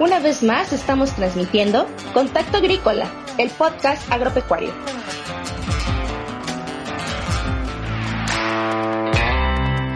[0.00, 3.04] Una vez más estamos transmitiendo Contacto Agrícola,
[3.36, 4.72] el podcast agropecuario.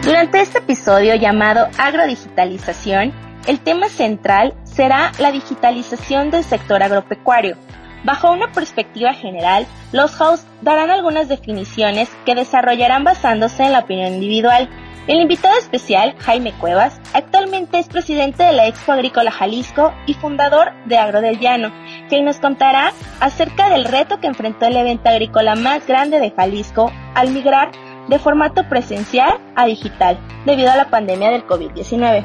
[0.03, 3.13] Durante este episodio llamado Agrodigitalización,
[3.47, 7.57] el tema central será la digitalización del sector agropecuario.
[8.03, 14.13] Bajo una perspectiva general, los hosts darán algunas definiciones que desarrollarán basándose en la opinión
[14.13, 14.69] individual
[15.07, 20.71] el invitado especial, Jaime Cuevas, actualmente es presidente de la Expo Agrícola Jalisco y fundador
[20.87, 21.71] de Agro del Llano,
[22.09, 26.91] quien nos contará acerca del reto que enfrentó el evento agrícola más grande de Jalisco
[27.13, 27.71] al migrar
[28.07, 32.23] de formato presencial a digital debido a la pandemia del COVID-19.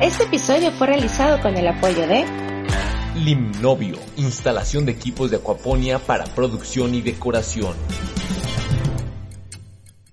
[0.00, 2.24] Este episodio fue realizado con el apoyo de
[3.16, 7.74] Limnovio, instalación de equipos de acuaponia para producción y decoración.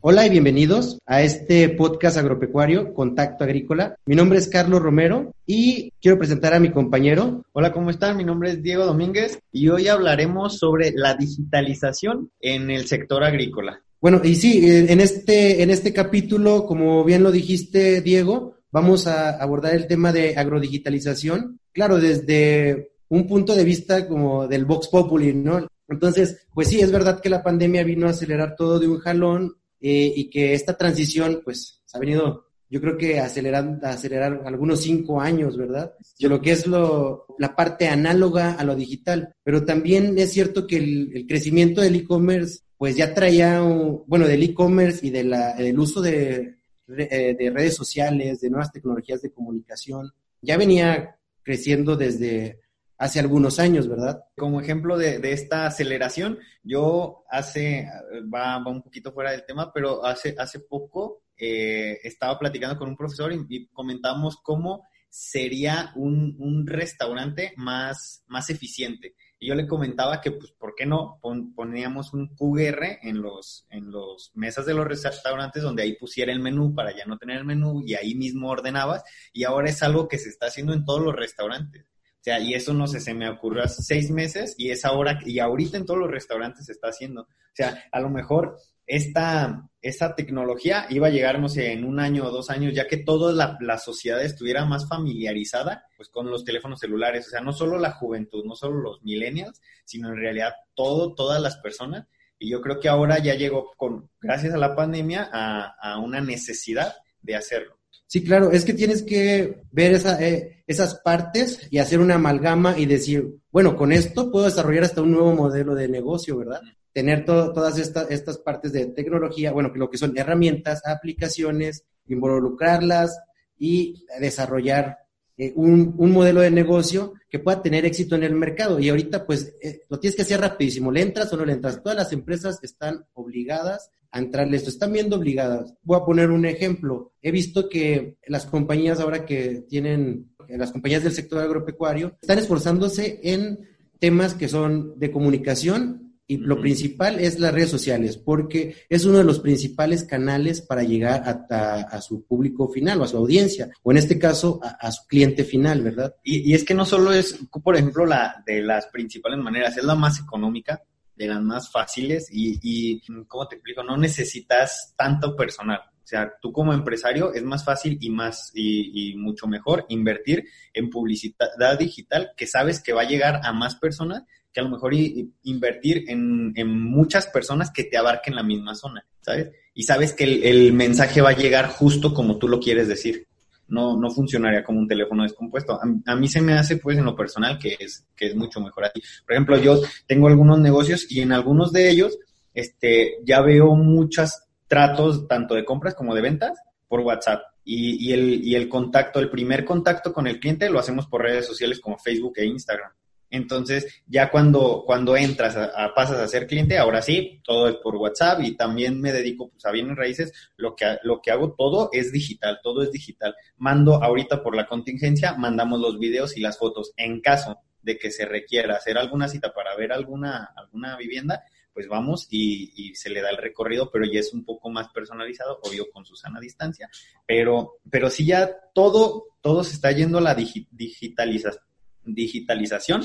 [0.07, 3.95] Hola y bienvenidos a este podcast agropecuario Contacto Agrícola.
[4.05, 7.43] Mi nombre es Carlos Romero y quiero presentar a mi compañero.
[7.53, 8.15] Hola, ¿cómo están?
[8.15, 13.81] Mi nombre es Diego Domínguez y hoy hablaremos sobre la digitalización en el sector agrícola.
[13.99, 19.31] Bueno, y sí, en este, en este capítulo, como bien lo dijiste, Diego, vamos a
[19.31, 21.59] abordar el tema de agrodigitalización.
[21.71, 25.67] Claro, desde un punto de vista como del Vox Populi, ¿no?
[25.87, 29.55] Entonces, pues sí, es verdad que la pandemia vino a acelerar todo de un jalón,
[29.87, 35.21] eh, y que esta transición, pues, ha venido, yo creo que acelerando, acelerar algunos cinco
[35.21, 35.93] años, ¿verdad?
[36.19, 39.35] De lo que es lo, la parte análoga a lo digital.
[39.43, 45.05] Pero también es cierto que el, crecimiento del e-commerce, pues ya traía, bueno, del e-commerce
[45.05, 46.55] y del uso de,
[46.97, 50.11] eh, de redes sociales, de nuevas tecnologías de comunicación,
[50.41, 52.59] ya venía creciendo desde
[52.97, 54.23] hace algunos años, ¿verdad?
[54.37, 57.87] Como ejemplo de, esta aceleración, yo hace,
[58.33, 62.95] va, un poquito fuera del tema, pero hace, hace poco eh, estaba platicando con un
[62.95, 69.15] profesor y, comentamos cómo sería un, restaurante más, más eficiente.
[69.39, 71.19] Y yo le comentaba que, pues, ¿por qué no
[71.55, 76.39] poníamos un QR en los, en los mesas de los restaurantes donde ahí pusiera el
[76.39, 79.03] menú para ya no tener el menú y ahí mismo ordenabas?
[79.33, 81.85] Y ahora es algo que se está haciendo en todos los restaurantes
[82.25, 85.37] sea, y eso no sé, se me ocurrió hace seis meses y es ahora, y
[85.37, 87.21] ahorita en todos los restaurantes se está haciendo.
[87.21, 91.99] O sea, a lo mejor esta, esta tecnología iba a llegar, no sé, en un
[91.99, 96.31] año o dos años, ya que toda la, la, sociedad estuviera más familiarizada pues con
[96.31, 97.27] los teléfonos celulares.
[97.27, 101.39] O sea, no solo la juventud, no solo los millennials, sino en realidad todo, todas
[101.39, 102.07] las personas.
[102.39, 106.21] Y yo creo que ahora ya llegó con, gracias a la pandemia, a, a una
[106.21, 107.74] necesidad de hacerlo.
[108.07, 112.77] Sí, claro, es que tienes que ver esa, eh, esas partes y hacer una amalgama
[112.77, 116.61] y decir, bueno, con esto puedo desarrollar hasta un nuevo modelo de negocio, ¿verdad?
[116.93, 123.19] Tener todas estas, estas partes de tecnología, bueno, que lo que son herramientas, aplicaciones, involucrarlas
[123.57, 124.99] y desarrollar
[125.37, 128.79] eh, un, un, modelo de negocio que pueda tener éxito en el mercado.
[128.79, 130.91] Y ahorita, pues, eh, lo tienes que hacer rapidísimo.
[130.91, 131.81] ¿Le entras o no le entras?
[131.83, 134.69] Todas las empresas están obligadas a entrarle esto.
[134.69, 135.73] Están viendo obligadas.
[135.83, 137.11] Voy a poner un ejemplo.
[137.21, 143.19] He visto que las compañías ahora que tienen, las compañías del sector agropecuario, están esforzándose
[143.23, 143.59] en
[143.99, 149.17] temas que son de comunicación y lo principal es las redes sociales, porque es uno
[149.19, 153.91] de los principales canales para llegar a, su público final o a su audiencia, o
[153.91, 156.15] en este caso a, su cliente final, ¿verdad?
[156.23, 159.83] Y, y, es que no solo es, por ejemplo, la de las principales maneras, es
[159.83, 160.81] la más económica,
[161.15, 163.83] de las más fáciles y, y ¿cómo te explico?
[163.83, 165.79] No necesitas tanto personal.
[166.05, 170.45] O sea, tú como empresario es más fácil y más y, y, mucho mejor invertir
[170.71, 174.23] en publicidad digital que sabes que va a llegar a más personas
[174.53, 179.05] que a lo mejor invertir en, en, muchas personas que te abarquen la misma zona,
[179.19, 179.51] ¿sabes?
[179.73, 183.27] Y sabes que el, el, mensaje va a llegar justo como tú lo quieres decir.
[183.67, 185.79] No, no funcionaría como un teléfono descompuesto.
[186.05, 188.85] A, mí se me hace, pues, en lo personal, que es, que es mucho mejor
[188.85, 189.01] así.
[189.25, 192.17] Por ejemplo, yo tengo algunos negocios y en algunos de ellos,
[192.53, 197.41] este, ya veo muchos tratos, tanto de compras como de ventas, por WhatsApp.
[197.63, 201.23] Y, y, el, y el contacto, el primer contacto con el cliente lo hacemos por
[201.23, 202.91] redes sociales como Facebook e Instagram.
[203.35, 207.95] Entonces, ya cuando, cuando entras a, pasas a ser cliente, ahora sí, todo es por
[207.95, 210.31] WhatsApp y también me dedico pues, a bienes raíces.
[210.57, 213.35] Lo que, lo que hago todo es digital, todo es digital.
[213.57, 216.93] Mando ahorita por la contingencia, mandamos los videos y las fotos.
[216.97, 221.43] En caso de que se requiera hacer alguna cita para ver alguna, alguna vivienda,
[221.75, 225.59] pues vamos y, se le da el recorrido, pero ya es un poco más personalizado,
[225.61, 226.89] obvio con Susana a distancia,
[227.27, 233.03] pero, pero sí ya todo, todo se está yendo a la digitalización,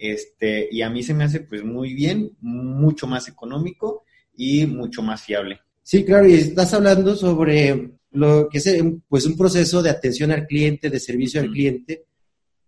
[0.00, 4.04] este, y a mí se me hace pues muy bien, mucho más económico
[4.34, 5.60] y mucho más fiable.
[5.82, 10.46] Sí, claro, y estás hablando sobre lo que es pues un proceso de atención al
[10.46, 12.06] cliente, de servicio al cliente.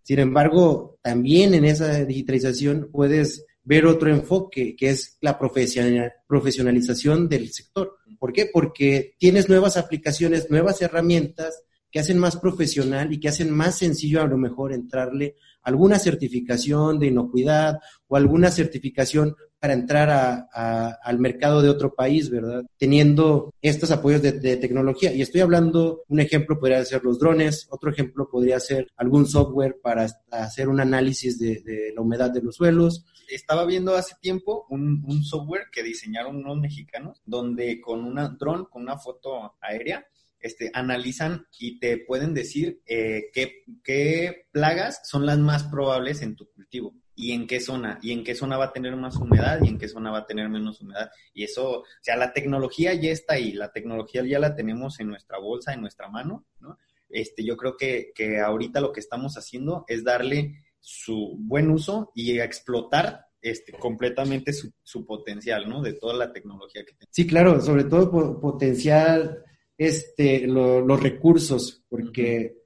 [0.03, 7.51] Sin embargo, también en esa digitalización puedes ver otro enfoque, que es la profesionalización del
[7.51, 7.97] sector.
[8.19, 8.49] ¿Por qué?
[8.51, 14.21] Porque tienes nuevas aplicaciones, nuevas herramientas que hacen más profesional y que hacen más sencillo
[14.21, 21.19] a lo mejor entrarle alguna certificación de inocuidad o alguna certificación para entrar a, al
[21.19, 22.65] mercado de otro país, ¿verdad?
[22.77, 25.13] Teniendo estos apoyos de, tecnología.
[25.13, 29.79] Y estoy hablando, un ejemplo podría ser los drones, otro ejemplo podría ser algún software
[29.81, 33.05] para hacer un análisis de, la humedad de los suelos.
[33.29, 38.65] Estaba viendo hace tiempo un, un software que diseñaron unos mexicanos, donde con un dron,
[38.65, 40.05] con una foto aérea,
[40.43, 46.35] este, analizan y te pueden decir eh, qué, qué plagas son las más probables en
[46.35, 49.59] tu cultivo y en qué zona, y en qué zona va a tener más humedad
[49.63, 51.09] y en qué zona va a tener menos humedad.
[51.33, 55.07] Y eso, o sea, la tecnología ya está ahí, la tecnología ya la tenemos en
[55.07, 56.77] nuestra bolsa, en nuestra mano, ¿no?
[57.07, 62.11] Este, yo creo que, que ahorita lo que estamos haciendo es darle su buen uso
[62.15, 65.81] y explotar este, completamente su, su potencial, ¿no?
[65.81, 67.09] De toda la tecnología que tenemos.
[67.11, 69.45] Sí, claro, sobre todo potencial
[69.77, 72.63] este, los recursos, porque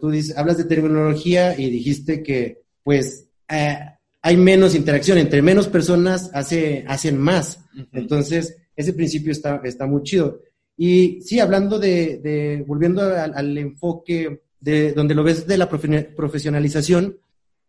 [0.00, 3.78] tú, dices, hablas de tecnología y dijiste que, pues, eh,
[4.22, 7.64] hay menos interacción, entre menos personas hace, hacen más.
[7.92, 10.40] Entonces, ese principio está, está muy chido.
[10.76, 17.18] Y sí, hablando de, volviendo al, enfoque de donde lo ves de la profesionalización,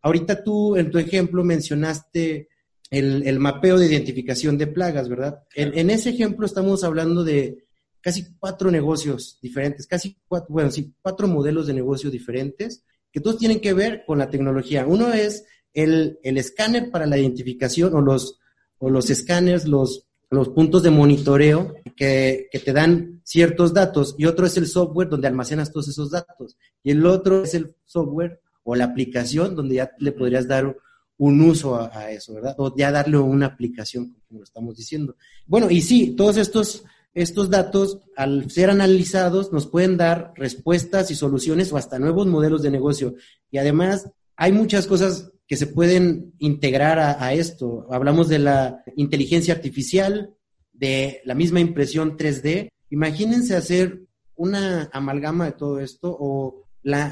[0.02, 2.50] ahorita tú en tu ejemplo mencionaste
[2.92, 5.44] el, mapeo de identificación de plagas, ¿verdad?
[5.56, 7.66] en, ese ejemplo estamos hablando de,
[8.04, 13.38] casi cuatro negocios diferentes, casi cuatro, bueno, sí, cuatro modelos de negocio diferentes que todos
[13.38, 14.86] tienen que ver con la tecnología.
[14.86, 18.40] Uno es el, el escáner para la identificación o los,
[18.78, 24.26] o los escáneres, los, los puntos de monitoreo que, que, te dan ciertos datos y
[24.26, 28.42] otro es el software donde almacenas todos esos datos y el otro es el software
[28.64, 30.76] o la aplicación donde ya le podrías dar
[31.18, 32.56] un uso a, a eso, ¿verdad?
[32.58, 35.16] O ya darle una aplicación, como lo estamos diciendo.
[35.46, 41.16] Bueno, y sí, todos estos estos datos, al ser analizados, nos pueden dar respuestas y
[41.16, 43.16] soluciones o hasta nuevos modelos de negocio.
[43.52, 47.86] Y además, hay muchas cosas que se pueden integrar a, esto.
[47.92, 50.34] Hablamos de la inteligencia artificial,
[50.72, 52.70] de la misma impresión 3D.
[52.90, 54.02] Imagínense hacer
[54.36, 56.66] una amalgama de todo esto o,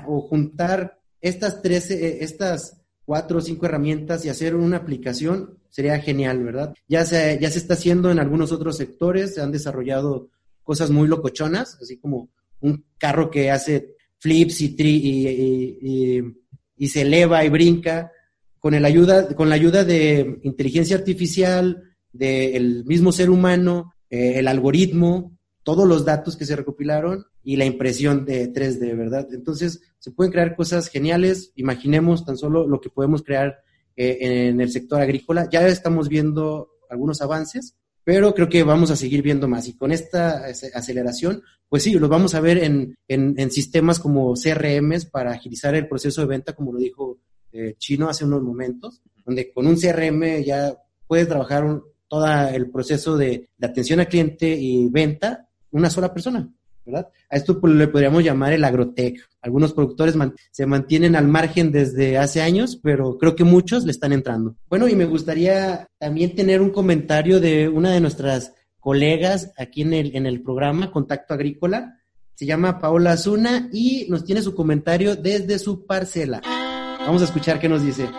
[0.08, 6.00] o juntar estas tres, eh, estas cuatro o cinco herramientas y hacer una aplicación sería
[6.00, 6.74] genial, ¿verdad?
[6.88, 10.30] Ya se, ya se está haciendo en algunos otros sectores, se han desarrollado
[10.64, 16.22] cosas muy locochonas, así como un carro que hace flips y, y,
[16.78, 18.12] y, se eleva y brinca,
[18.60, 24.48] con, el ayuda, con la ayuda de inteligencia artificial, del mismo ser humano, eh, el
[24.48, 29.28] algoritmo, todos los datos que se recopilaron y la impresión de 3D, ¿verdad?
[29.32, 31.52] Entonces, se pueden crear cosas geniales.
[31.56, 33.64] Imaginemos tan solo lo que podemos crear
[33.96, 35.50] eh, en el sector agrícola.
[35.52, 39.68] Ya estamos viendo algunos avances, pero creo que vamos a seguir viendo más.
[39.68, 45.06] Y con esta aceleración, pues sí, lo vamos a ver en, en, sistemas como CRMs
[45.06, 47.20] para agilizar el proceso de venta, como lo dijo
[47.52, 50.76] eh, Chino hace unos momentos, donde con un CRM ya
[51.08, 51.64] puedes trabajar
[52.08, 56.52] todo el proceso de, de atención al cliente y venta una sola persona.
[56.88, 59.20] A esto pues, le podríamos llamar el agrotech.
[59.42, 60.16] Algunos productores
[60.52, 64.56] se mantienen al margen desde hace años, pero creo que muchos le están entrando.
[64.70, 69.94] Bueno, y me gustaría también tener un comentario de una de nuestras colegas aquí en
[69.94, 72.00] el, en el programa Contacto Agrícola.
[72.34, 76.42] Se llama Paola Zuna y nos tiene su comentario desde su parcela.
[77.00, 78.10] Vamos a escuchar qué nos dice.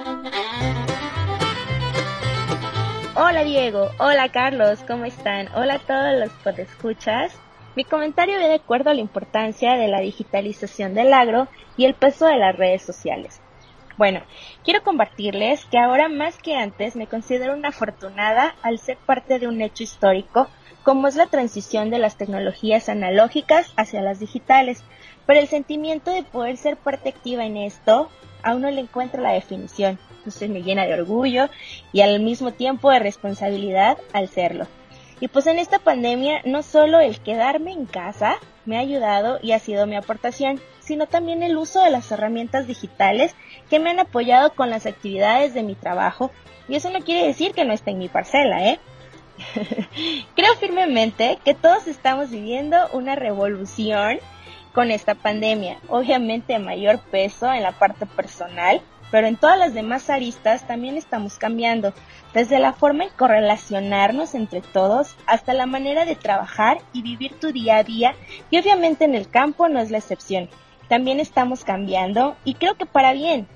[3.15, 5.49] Hola Diego, hola Carlos, ¿cómo están?
[5.55, 7.33] Hola a todos los que escuchas.
[7.75, 11.95] Mi comentario ve de acuerdo a la importancia de la digitalización del agro y el
[11.95, 13.41] peso de las redes sociales.
[13.97, 14.23] Bueno,
[14.65, 19.49] quiero compartirles que ahora más que antes me considero una afortunada al ser parte de
[19.49, 20.49] un hecho histórico
[20.83, 24.83] como es la transición de las tecnologías analógicas hacia las digitales,
[25.27, 28.11] pero el sentimiento de poder ser parte activa en esto
[28.43, 31.49] aún no le encuentro la definición, entonces me llena de orgullo
[31.93, 34.67] y al mismo tiempo de responsabilidad al serlo.
[35.23, 39.53] Y pues en esta pandemia no solo el quedarme en casa me ha ayudado y
[39.53, 43.37] ha sido mi aportación, sino también el uso de las herramientas digitales
[43.71, 46.33] que me han apoyado con las actividades de mi trabajo.
[46.69, 48.81] Y eso no quiere decir que no esté en mi parcela, ¿eh?
[50.35, 54.19] Creo firmemente que todos estamos viviendo una revolución
[54.73, 55.79] con esta pandemia.
[55.87, 58.83] Obviamente mayor peso en la parte personal,
[59.13, 61.93] pero en todas las demás aristas también estamos cambiando,
[62.33, 67.53] desde la forma en correlacionarnos entre todos hasta la manera de trabajar y vivir tu
[67.53, 68.15] día a día
[68.51, 70.49] y obviamente en el campo no es la excepción.
[70.89, 73.47] También estamos cambiando y creo que para bien.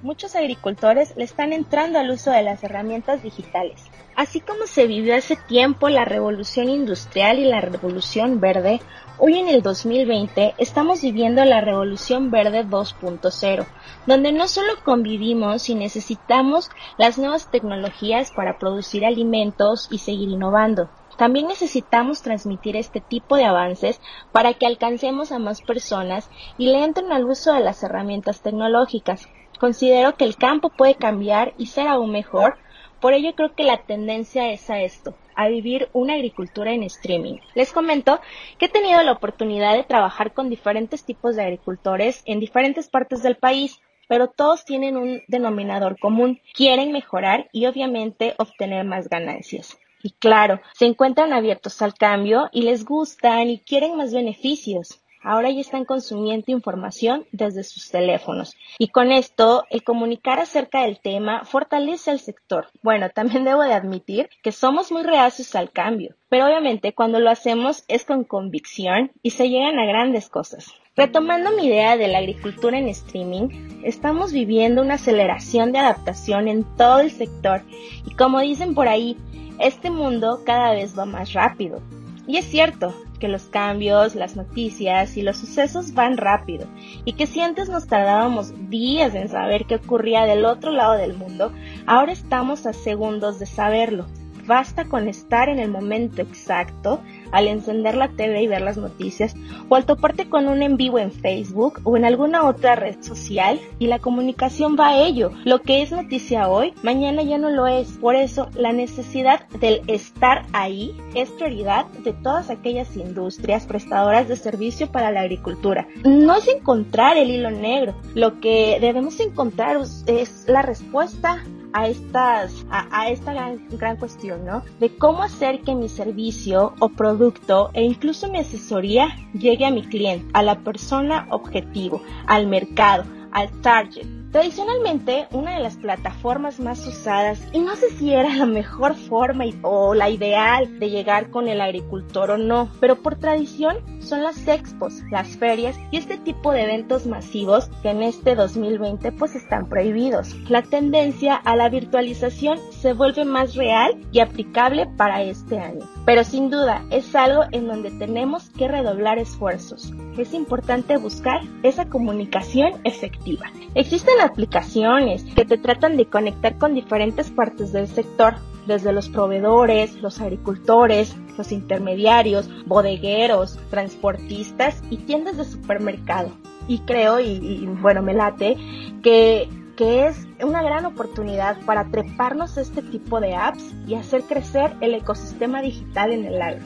[0.00, 3.82] Muchos agricultores le están entrando al uso de las herramientas digitales.
[4.14, 8.80] Así como se vivió hace tiempo la revolución industrial y la revolución verde,
[9.18, 13.66] hoy en el 2020 estamos viviendo la revolución verde 2.0,
[14.06, 20.88] donde no solo convivimos y necesitamos las nuevas tecnologías para producir alimentos y seguir innovando,
[21.16, 24.00] también necesitamos transmitir este tipo de avances
[24.32, 29.26] para que alcancemos a más personas y le entren al uso de las herramientas tecnológicas.
[29.58, 32.56] Considero que el campo puede cambiar y ser aún mejor
[33.00, 37.36] por ello creo que la tendencia es a esto, a vivir una agricultura en streaming.
[37.54, 38.20] Les comento
[38.58, 43.22] que he tenido la oportunidad de trabajar con diferentes tipos de agricultores en diferentes partes
[43.22, 49.76] del país, pero todos tienen un denominador común, quieren mejorar y obviamente obtener más ganancias.
[50.02, 55.50] Y claro, se encuentran abiertos al cambio y les gustan y quieren más beneficios ahora
[55.50, 58.56] ya están consumiendo información desde sus teléfonos.
[58.78, 62.68] Y con esto, el comunicar acerca del tema fortalece al sector.
[62.82, 67.28] Bueno, también debo de admitir que somos muy reacios al cambio, pero obviamente cuando lo
[67.28, 70.72] hacemos es con convicción y se llegan a grandes cosas.
[70.94, 76.64] Retomando mi idea de la agricultura en streaming, estamos viviendo una aceleración de adaptación en
[76.76, 77.62] todo el sector
[78.06, 79.18] y como dicen por ahí,
[79.58, 81.82] este mundo cada vez va más rápido.
[82.26, 86.66] Y es cierto, que los cambios, las noticias y los sucesos van rápido
[87.04, 91.14] y que si antes nos tardábamos días en saber qué ocurría del otro lado del
[91.14, 91.52] mundo,
[91.86, 94.06] ahora estamos a segundos de saberlo.
[94.46, 97.00] Basta con estar en el momento exacto
[97.32, 99.34] al encender la TV y ver las noticias
[99.68, 103.60] o al toparte con un en vivo en Facebook o en alguna otra red social
[103.78, 105.30] y la comunicación va a ello.
[105.44, 107.88] Lo que es noticia hoy, mañana ya no lo es.
[107.98, 114.36] Por eso la necesidad del estar ahí es prioridad de todas aquellas industrias prestadoras de
[114.36, 115.86] servicio para la agricultura.
[116.04, 121.42] No es encontrar el hilo negro, lo que debemos encontrar es la respuesta
[121.76, 124.62] a estas a, esta gran, gran cuestión, ¿no?
[124.80, 129.82] De cómo hacer que mi servicio o producto e incluso mi asesoría llegue a mi
[129.82, 136.86] cliente, a la persona objetivo, al mercado, al target Tradicionalmente, una de las plataformas más
[136.86, 141.48] usadas, y no sé si era la mejor forma o la ideal de llegar con
[141.48, 146.52] el agricultor o no, pero por tradición son las expos, las ferias y este tipo
[146.52, 150.34] de eventos masivos que en este 2020 pues están prohibidos.
[150.50, 156.24] La tendencia a la virtualización se vuelve más real y aplicable para este año, pero
[156.24, 159.94] sin duda es algo en donde tenemos que redoblar esfuerzos.
[160.18, 163.50] Es importante buscar esa comunicación efectiva.
[163.74, 168.34] Existen aplicaciones que te tratan de conectar con diferentes partes del sector,
[168.66, 176.30] desde los proveedores, los agricultores, los intermediarios, bodegueros, transportistas y tiendas de supermercado.
[176.68, 178.56] Y creo, y, bueno, me late,
[179.02, 184.72] que, que es una gran oportunidad para treparnos este tipo de apps y hacer crecer
[184.80, 186.64] el ecosistema digital en el agro.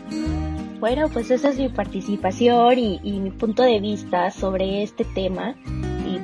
[0.80, 5.54] Bueno, pues esa es mi participación y, y mi punto de vista sobre este tema.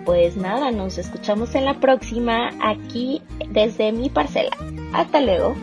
[0.07, 3.21] Pues nada, nos escuchamos en la próxima aquí
[3.51, 4.57] desde mi parcela.
[4.93, 5.57] Hasta luego.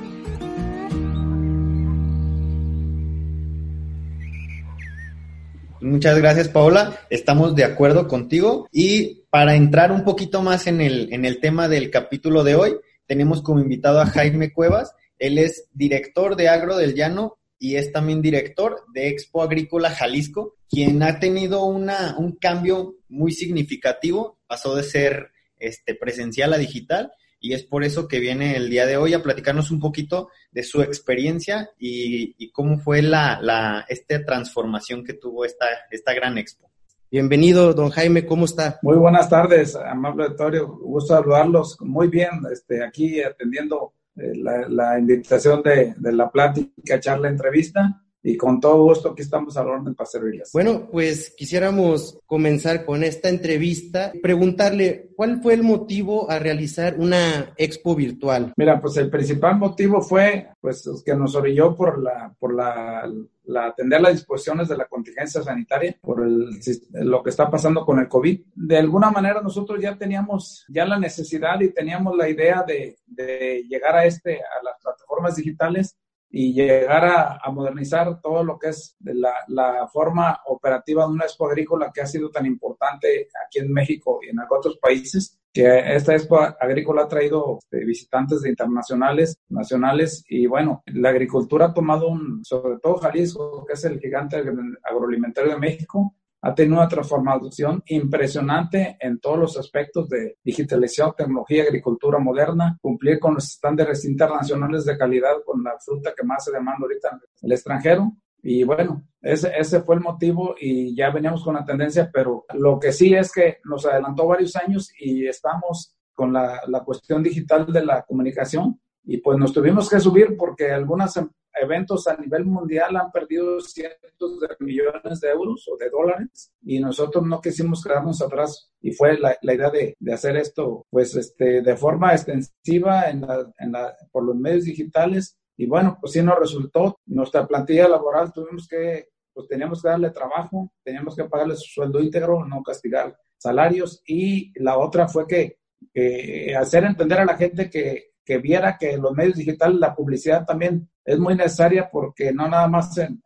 [5.80, 7.00] Muchas gracias, Paola.
[7.10, 8.68] Estamos de acuerdo contigo.
[8.74, 12.76] Y para entrar un poquito más en el, en el tema del capítulo de hoy,
[13.06, 14.94] tenemos como invitado a Jaime Cuevas.
[15.20, 20.56] Él es director de Agro del Llano y es también director de Expo Agrícola Jalisco,
[20.74, 27.12] quien ha tenido una, un cambio muy significativo, pasó de ser este, presencial a digital
[27.40, 30.64] y es por eso que viene el día de hoy a platicarnos un poquito de
[30.64, 36.72] su experiencia y, cómo fue la, la esta transformación que tuvo esta, esta gran expo.
[37.12, 38.80] Bienvenido, don Jaime, ¿cómo está?
[38.82, 41.78] Muy buenas tardes, amable auditorio, gusto saludarlos.
[41.82, 48.03] Muy bien, este, aquí atendiendo eh, la, invitación de, de, la plática, charla, entrevista.
[48.26, 50.52] Y con todo gusto aquí estamos a la orden para servirles.
[50.54, 54.14] Bueno, pues quisiéramos comenzar con esta entrevista.
[54.22, 58.54] Preguntarle, ¿cuál fue el motivo a realizar una expo virtual?
[58.56, 63.12] Mira, pues el principal motivo fue, pues, que nos orilló por la, por la,
[63.44, 66.62] la atender las disposiciones de la contingencia sanitaria, por el,
[66.94, 68.40] lo que está pasando con el COVID.
[68.56, 73.66] De alguna manera nosotros ya teníamos ya la necesidad y teníamos la idea de, de
[73.68, 75.98] llegar a este, a las plataformas digitales
[76.36, 81.48] y llegar a, modernizar todo lo que es la, la, forma operativa de una expo
[81.48, 85.40] agrícola que ha sido tan importante aquí en México y en otros países.
[85.54, 91.68] que esta expo agrícola ha traído este, visitantes de internacionales, nacionales, y bueno, la agricultura
[91.68, 94.38] ha tomado un, sobre todo Jalisco, que es el gigante
[94.84, 101.64] agroalimentario de México, ha tenido una transformación impresionante en todos los aspectos de digitalización, tecnología,
[101.64, 106.52] agricultura moderna, cumplir con los estándares internacionales de calidad con la fruta que más se
[106.52, 108.12] demanda ahorita en el extranjero.
[108.42, 112.78] Y bueno, ese, ese fue el motivo y ya veníamos con la tendencia, pero lo
[112.78, 117.72] que sí es que nos adelantó varios años y estamos con la, la cuestión digital
[117.72, 121.30] de la comunicación y pues nos tuvimos que subir porque algunos em,
[121.62, 126.80] eventos a nivel mundial han perdido cientos de millones de euros o de dólares y
[126.80, 128.72] nosotros no quisimos quedarnos atrás.
[128.82, 133.22] Y fue la, la idea de, de, hacer esto pues este de forma extensiva en
[133.22, 135.38] la, en la, por los medios digitales.
[135.58, 137.00] Y bueno pues sí nos resultó.
[137.06, 142.00] Nuestra plantilla laboral tuvimos que pues teníamos que darle trabajo teníamos que pagarle su sueldo
[142.00, 144.02] íntegro no castigar salarios.
[144.06, 145.60] Y la otra fue que
[145.94, 150.46] eh, hacer entender a la gente que que viera que los medios digitales, la publicidad
[150.46, 153.22] también es muy necesaria porque no nada más en,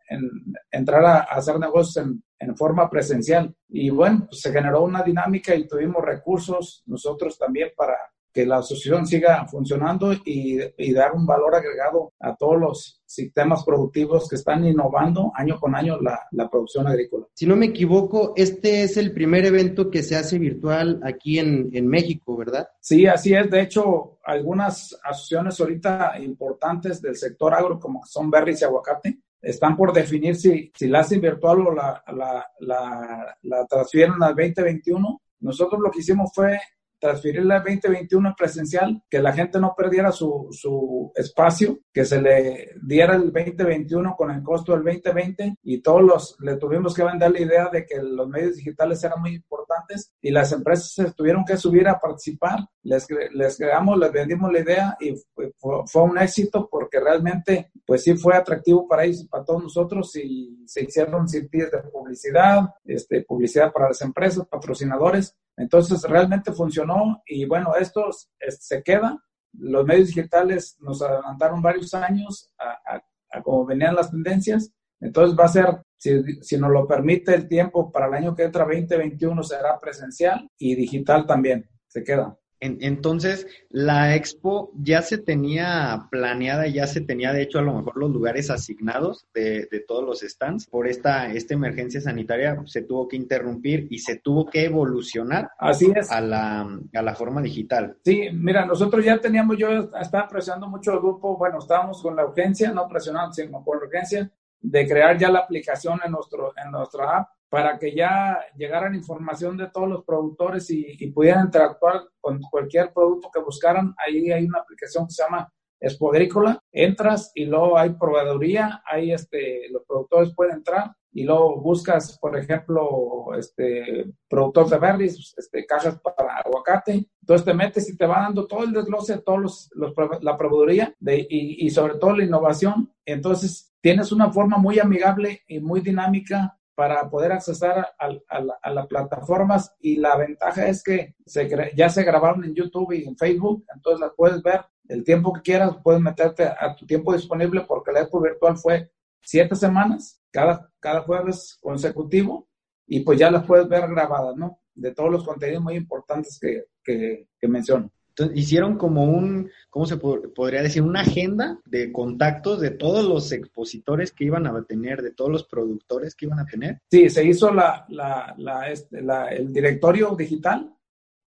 [0.70, 2.04] entrar a, hacer negocios
[2.40, 3.54] en, forma presencial.
[3.68, 7.96] Y bueno, pues se generó una dinámica y tuvimos recursos nosotros también para
[8.38, 13.64] que la asociación siga funcionando y, y, dar un valor agregado a todos los sistemas
[13.64, 17.26] productivos que están innovando año con año la, la, producción agrícola.
[17.34, 21.70] Si no me equivoco, este es el primer evento que se hace virtual aquí en,
[21.72, 22.68] en México, ¿verdad?
[22.78, 23.50] Sí, así es.
[23.50, 29.76] De hecho, algunas asociaciones ahorita importantes del sector agro, como son berries y aguacate, están
[29.76, 35.22] por definir si, si la hacen virtual o la, la, la, la transfieren al 2021.
[35.40, 36.56] Nosotros lo que hicimos fue
[36.98, 42.72] transferirla al 2021 presencial, que la gente no perdiera su, su espacio, que se le
[42.82, 47.30] diera el 2021 con el costo del 2020 y todos los, le tuvimos que vender
[47.32, 51.44] la idea de que los medios digitales eran muy importantes y las empresas se tuvieron
[51.44, 55.52] que subir a participar, les, les creamos, les vendimos la idea y fue,
[55.86, 60.14] fue, un éxito porque realmente pues sí fue atractivo para ellos y para todos nosotros
[60.16, 67.22] y se hicieron sitios de publicidad, este, publicidad para las empresas, patrocinadores entonces, realmente funcionó
[67.26, 68.08] y bueno, esto
[68.48, 69.22] se queda.
[69.52, 73.02] Los medios digitales nos adelantaron varios años a,
[73.42, 74.72] cómo venían las tendencias.
[75.00, 78.44] Entonces va a ser, si, si, nos lo permite el tiempo, para el año que
[78.44, 86.08] entra 2021 será presencial y digital también, se queda entonces, la expo ya se tenía
[86.10, 90.20] planeada, ya se tenía de hecho a lo mejor los lugares asignados de, todos los
[90.20, 90.66] stands.
[90.66, 95.90] Por esta, esta emergencia sanitaria se tuvo que interrumpir y se tuvo que evolucionar Así
[95.94, 96.10] es.
[96.10, 97.96] A, la, a la forma digital.
[98.04, 102.24] Sí, mira, nosotros ya teníamos, yo estaba presionando mucho el grupo, bueno, estábamos con la
[102.24, 106.72] urgencia, no presionando, sino con la urgencia de crear ya la aplicación en, nuestro, en
[106.72, 112.40] nuestra app para que ya llegaran información de todos los productores y, pudieran interactuar con
[112.42, 113.94] cualquier producto que buscaran.
[113.96, 116.60] Ahí hay una aplicación que se llama Espodrícola.
[116.70, 122.36] Entras y luego hay proveeduría, ahí este, los productores pueden entrar y luego buscas, por
[122.36, 127.08] ejemplo, este, productor de berries, este, cajas para aguacate.
[127.22, 130.36] Entonces te metes y te va dando todo el desglose de todos los, los la
[130.36, 132.92] proveeduría de, y, y sobre todo la innovación.
[133.06, 139.74] Entonces tienes una forma muy amigable y muy dinámica para poder accesar a, las plataformas
[139.80, 144.00] y la ventaja es que se, ya se grabaron en YouTube y en Facebook, entonces
[144.00, 148.02] las puedes ver el tiempo que quieras, puedes meterte a tu tiempo disponible porque la
[148.02, 152.48] expo virtual fue siete semanas, cada, cada jueves consecutivo,
[152.86, 154.60] y pues ya las puedes ver grabadas, ¿no?
[154.72, 157.90] De todos los contenidos muy importantes que, que, que menciono.
[158.18, 160.82] Entonces, hicieron como un, ¿cómo se podría decir?
[160.82, 165.44] Una agenda de contactos de todos los expositores que iban a tener, de todos los
[165.46, 166.80] productores que iban a tener.
[166.90, 168.98] Sí, se hizo la, la, la, este,
[169.30, 170.74] el directorio digital,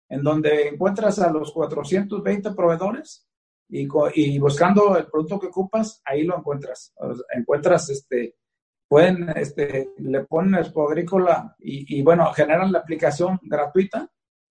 [0.10, 3.28] en donde encuentras a los 420 proveedores
[3.67, 6.93] y, y buscando el producto que ocupas, ahí lo encuentras.
[7.36, 8.36] Encuentras, este,
[8.88, 14.10] pueden, este, le ponen Expo Agrícola y, y bueno, generan la aplicación gratuita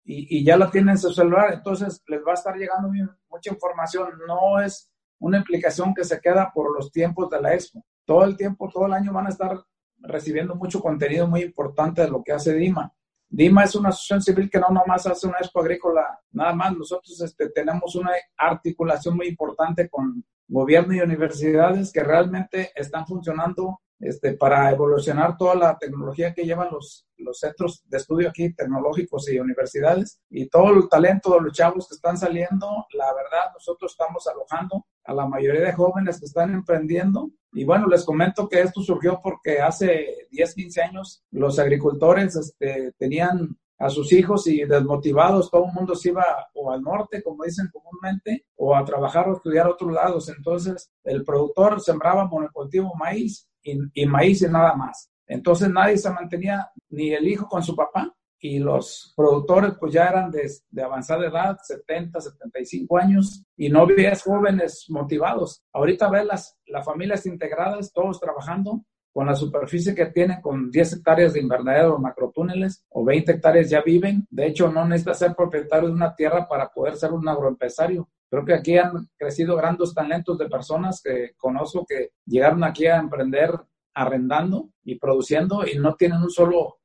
[0.08, 2.90] y, ya la tienen en su celular, entonces les va a estar llegando
[3.28, 4.10] mucha información.
[4.28, 7.84] No es una implicación que se queda por los tiempos de la expo.
[8.06, 9.60] Todo el tiempo, todo el año van a estar
[9.98, 12.94] recibiendo mucho contenido muy importante de lo que hace DIMA.
[13.28, 16.78] DIMA es una asociación civil que no nomás hace una expo agrícola, nada más.
[16.78, 23.82] Nosotros este, tenemos una articulación muy importante con gobierno y universidades que realmente están funcionando
[24.00, 29.30] este, para evolucionar toda la tecnología que llevan los, los centros de estudio aquí, tecnológicos
[29.30, 33.92] y universidades, y todo el talento de los chavos que están saliendo, la verdad, nosotros
[33.92, 37.30] estamos alojando a la mayoría de jóvenes que están emprendiendo.
[37.54, 42.94] Y bueno, les comento que esto surgió porque hace 10, 15 años los agricultores este,
[42.98, 47.44] tenían a sus hijos y desmotivados, todo el mundo se iba o al norte, como
[47.44, 50.30] dicen comúnmente, o a trabajar o estudiar a otros lados.
[50.30, 55.10] Entonces, el productor sembraba monocultivo maíz y, maíz y nada más.
[55.28, 60.06] Entonces, nadie se mantenía, ni el hijo con su papá, y los productores pues ya
[60.08, 65.64] eran de, avanzada edad, 70, 75 años, y no ves jóvenes motivados.
[65.74, 70.98] Ahorita ves las, las familias integradas, todos trabajando, con la superficie que tienen, con 10
[70.98, 74.28] hectáreas de invernadero o macrotúneles o 20 hectáreas ya viven.
[74.30, 78.10] De hecho, no necesita ser propietario de una tierra para poder ser un agroempresario.
[78.30, 82.98] Creo que aquí han crecido grandes talentos de personas que conozco que llegaron aquí a
[82.98, 83.52] emprender
[83.94, 86.80] arrendando y produciendo y no tienen un solo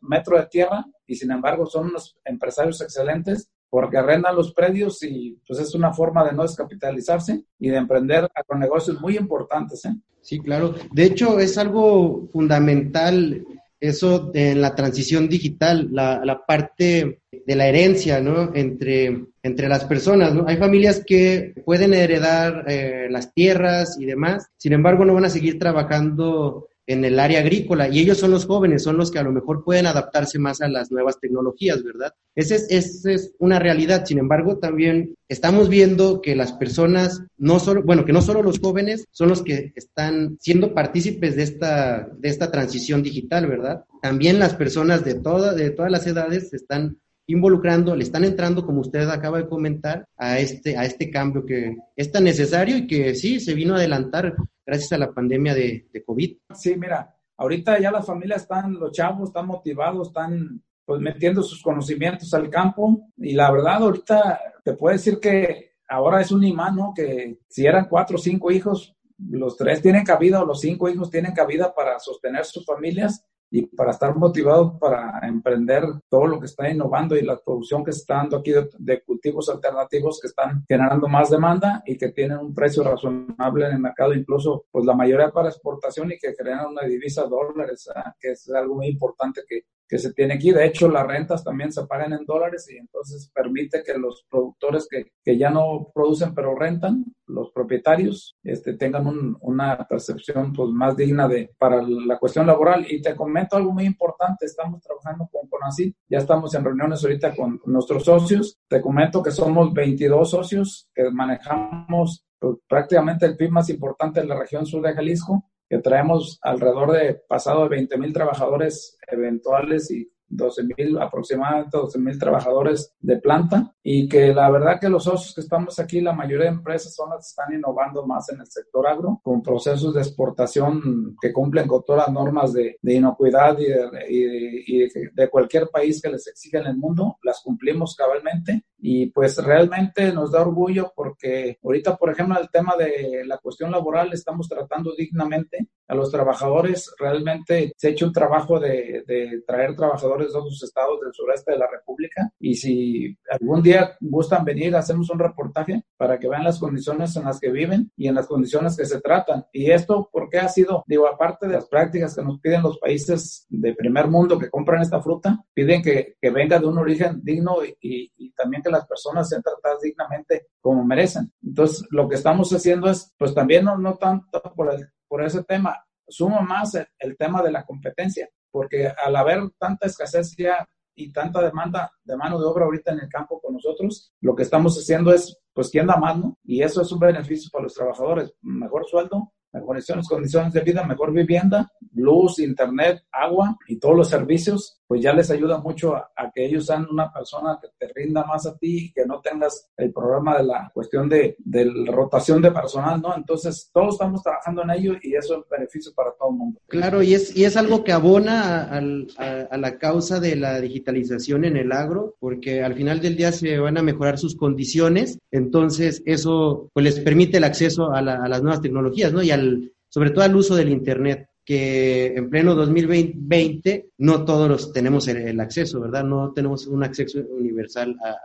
[0.00, 5.38] metro de tierra y sin embargo son unos empresarios excelentes porque arrendan los predios y
[5.46, 9.84] pues es una forma de no descapitalizarse y de emprender agronegocios muy importantes.
[9.84, 9.94] ¿eh?
[10.20, 10.74] Sí, claro.
[10.92, 13.44] De hecho, es algo fundamental
[13.80, 18.54] eso en la transición digital, la, la parte de la herencia, ¿no?
[18.54, 20.44] Entre, entre las personas, ¿no?
[20.46, 25.30] Hay familias que pueden heredar eh, las tierras y demás, sin embargo, no van a
[25.30, 29.22] seguir trabajando en el área agrícola y ellos son los jóvenes, son los que a
[29.22, 32.12] lo mejor pueden adaptarse más a las nuevas tecnologías, ¿verdad?
[32.34, 34.04] Esa es, es una realidad.
[34.04, 38.58] Sin embargo, también estamos viendo que las personas, no solo, bueno, que no solo los
[38.58, 43.84] jóvenes son los que están siendo partícipes de esta, de esta transición digital, ¿verdad?
[44.02, 46.98] También las personas de, toda, de todas las edades se están
[47.28, 51.76] involucrando, le están entrando, como usted acaba de comentar, a este, a este cambio que
[51.94, 54.34] es tan necesario y que sí se vino a adelantar
[54.70, 56.36] gracias a la pandemia de, de COVID.
[56.54, 61.60] Sí, mira, ahorita ya las familias están, los chavos están motivados, están pues metiendo sus
[61.60, 66.76] conocimientos al campo y la verdad ahorita te puedo decir que ahora es un imán,
[66.76, 66.92] ¿no?
[66.94, 71.10] Que si eran cuatro o cinco hijos, los tres tienen cabida o los cinco hijos
[71.10, 76.46] tienen cabida para sostener sus familias y para estar motivados para emprender todo lo que
[76.46, 80.64] está innovando y la producción que se está dando aquí de, cultivos alternativos que están
[80.68, 84.94] generando más demanda y que tienen un precio razonable en el mercado, incluso pues la
[84.94, 88.14] mayoría para exportación y que crean una divisa dólares, ¿ah?
[88.20, 90.52] que es algo muy importante que, que se tiene aquí.
[90.52, 94.86] De hecho, las rentas también se pagan en dólares y entonces permite que los productores
[94.88, 100.70] que, que ya no producen pero rentan, los propietarios, este, tengan un, una percepción pues,
[100.70, 102.86] más digna de, para la cuestión laboral.
[102.88, 107.34] Y te comento algo muy importante, estamos trabajando con Conacyt, ya estamos en reuniones ahorita
[107.34, 108.58] con nuestros socios.
[108.68, 114.26] Te comento que somos 22 socios que manejamos pues, prácticamente el PIB más importante de
[114.26, 119.88] la región sur de Jalisco que traemos alrededor de pasado de 20 mil trabajadores eventuales
[119.92, 123.72] y 12 mil, aproximadamente 12 mil trabajadores de planta.
[123.82, 127.10] Y que la verdad que los socios que estamos aquí, la mayoría de empresas son
[127.10, 131.68] las que están innovando más en el sector agro, con procesos de exportación que cumplen
[131.68, 136.26] con todas las normas de, de inocuidad y, de, y, de, cualquier país que les
[136.26, 141.96] exija en el mundo, las cumplimos cabalmente y pues realmente nos da orgullo porque ahorita,
[141.96, 147.72] por ejemplo, el tema de la cuestión laboral estamos tratando dignamente a los trabajadores, realmente
[147.76, 151.58] se ha hecho un trabajo de, de traer trabajadores de otros estados del sureste de
[151.58, 156.58] la República y si algún día gustan venir, hacemos un reportaje para que vean las
[156.58, 159.44] condiciones en las que viven y en las condiciones que se tratan.
[159.52, 160.84] Y esto, porque ha sido?
[160.86, 164.82] Digo, aparte de las prácticas que nos piden los países de primer mundo que compran
[164.82, 168.86] esta fruta, piden que, que venga de un origen digno y, y también que las
[168.86, 171.32] personas sean tratadas dignamente como merecen.
[171.42, 175.44] Entonces, lo que estamos haciendo es, pues también no, no tanto por, el, por ese
[175.44, 175.76] tema,
[176.08, 181.12] sumo más el, el, tema de la competencia, porque al haber tanta escasez ya y
[181.12, 184.76] tanta demanda de mano de obra ahorita en el campo con nosotros, lo que estamos
[184.76, 186.38] haciendo es, pues, ¿quién da más, no?
[186.44, 191.12] Y eso es un beneficio para los trabajadores, mejor sueldo, mejores condiciones de vida, mejor
[191.12, 196.46] vivienda, luz, internet, agua y todos los servicios, pues ya les ayuda mucho a, que
[196.46, 200.38] ellos sean una persona que te rinda más a ti que no tengas el problema
[200.38, 203.16] de la cuestión de, la rotación de personal, ¿no?
[203.16, 206.60] Entonces, todos estamos trabajando en ello y eso es beneficio para todo el mundo.
[206.66, 211.56] Claro, y es, y es algo que abona a la causa de la digitalización en
[211.56, 216.68] el agro, porque al final del día se van a mejorar sus condiciones, entonces eso
[216.72, 219.22] pues les permite el acceso a, la, a las nuevas tecnologías, ¿no?
[219.22, 224.72] Y al, sobre todo al uso del Internet que en pleno 2020 no todos los
[224.72, 226.04] tenemos el, el acceso, ¿verdad?
[226.04, 228.16] No tenemos un acceso universal a, a,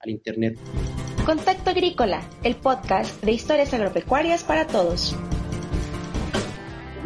[0.00, 0.58] al Internet.
[1.24, 5.16] Contacto Agrícola, el podcast de historias agropecuarias para todos.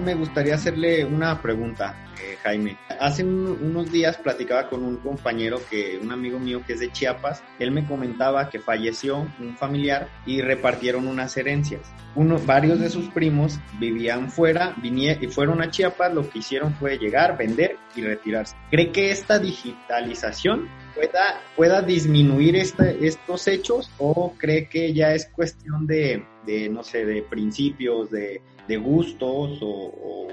[0.05, 1.95] Me gustaría hacerle una pregunta,
[2.43, 2.77] Jaime.
[3.01, 6.91] Hace un, unos días platicaba con un compañero que, un amigo mío que es de
[6.93, 11.83] Chiapas, él me comentaba que falleció un familiar y repartieron unas herencias.
[12.15, 16.75] Uno, varios de sus primos vivían fuera, vinieron y fueron a Chiapas, lo que hicieron
[16.75, 18.57] fue llegar, vender y retirarse.
[18.71, 25.87] ¿Cree que esta digitalización pueda, pueda disminuir estos hechos o cree que ya es cuestión
[25.87, 30.29] de, de no sé, de principios, de, de gustos o, o,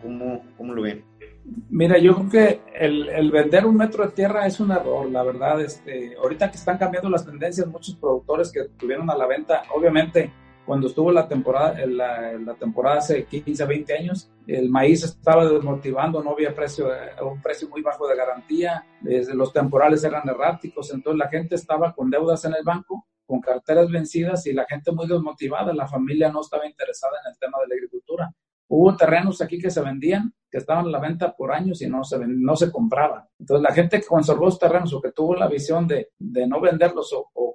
[0.00, 1.04] cómo, cómo, lo ven?
[1.44, 5.60] Mira, yo creo que el, vender un metro de tierra es un error, la verdad.
[5.60, 10.32] Este, ahorita que están cambiando las tendencias, muchos productores que tuvieron a la venta, obviamente
[10.64, 16.30] cuando estuvo la temporada, la, temporada hace 15, 20 años, el maíz estaba desmotivando, no
[16.30, 16.88] había precio,
[17.22, 18.86] un precio muy bajo de garantía,
[19.34, 23.90] los temporales eran erráticos, entonces la gente estaba con deudas en el banco, con carteras
[23.90, 27.68] vencidas y la gente muy desmotivada, la familia no estaba interesada en el tema de
[27.68, 28.32] la agricultura.
[28.68, 32.04] Hubo terrenos aquí que se vendían, que estaban a la venta por años y no
[32.04, 33.24] se, no se compraban.
[33.40, 36.60] Entonces la gente que conservó los terrenos o que tuvo la visión de, de no
[36.60, 37.52] venderlos o, o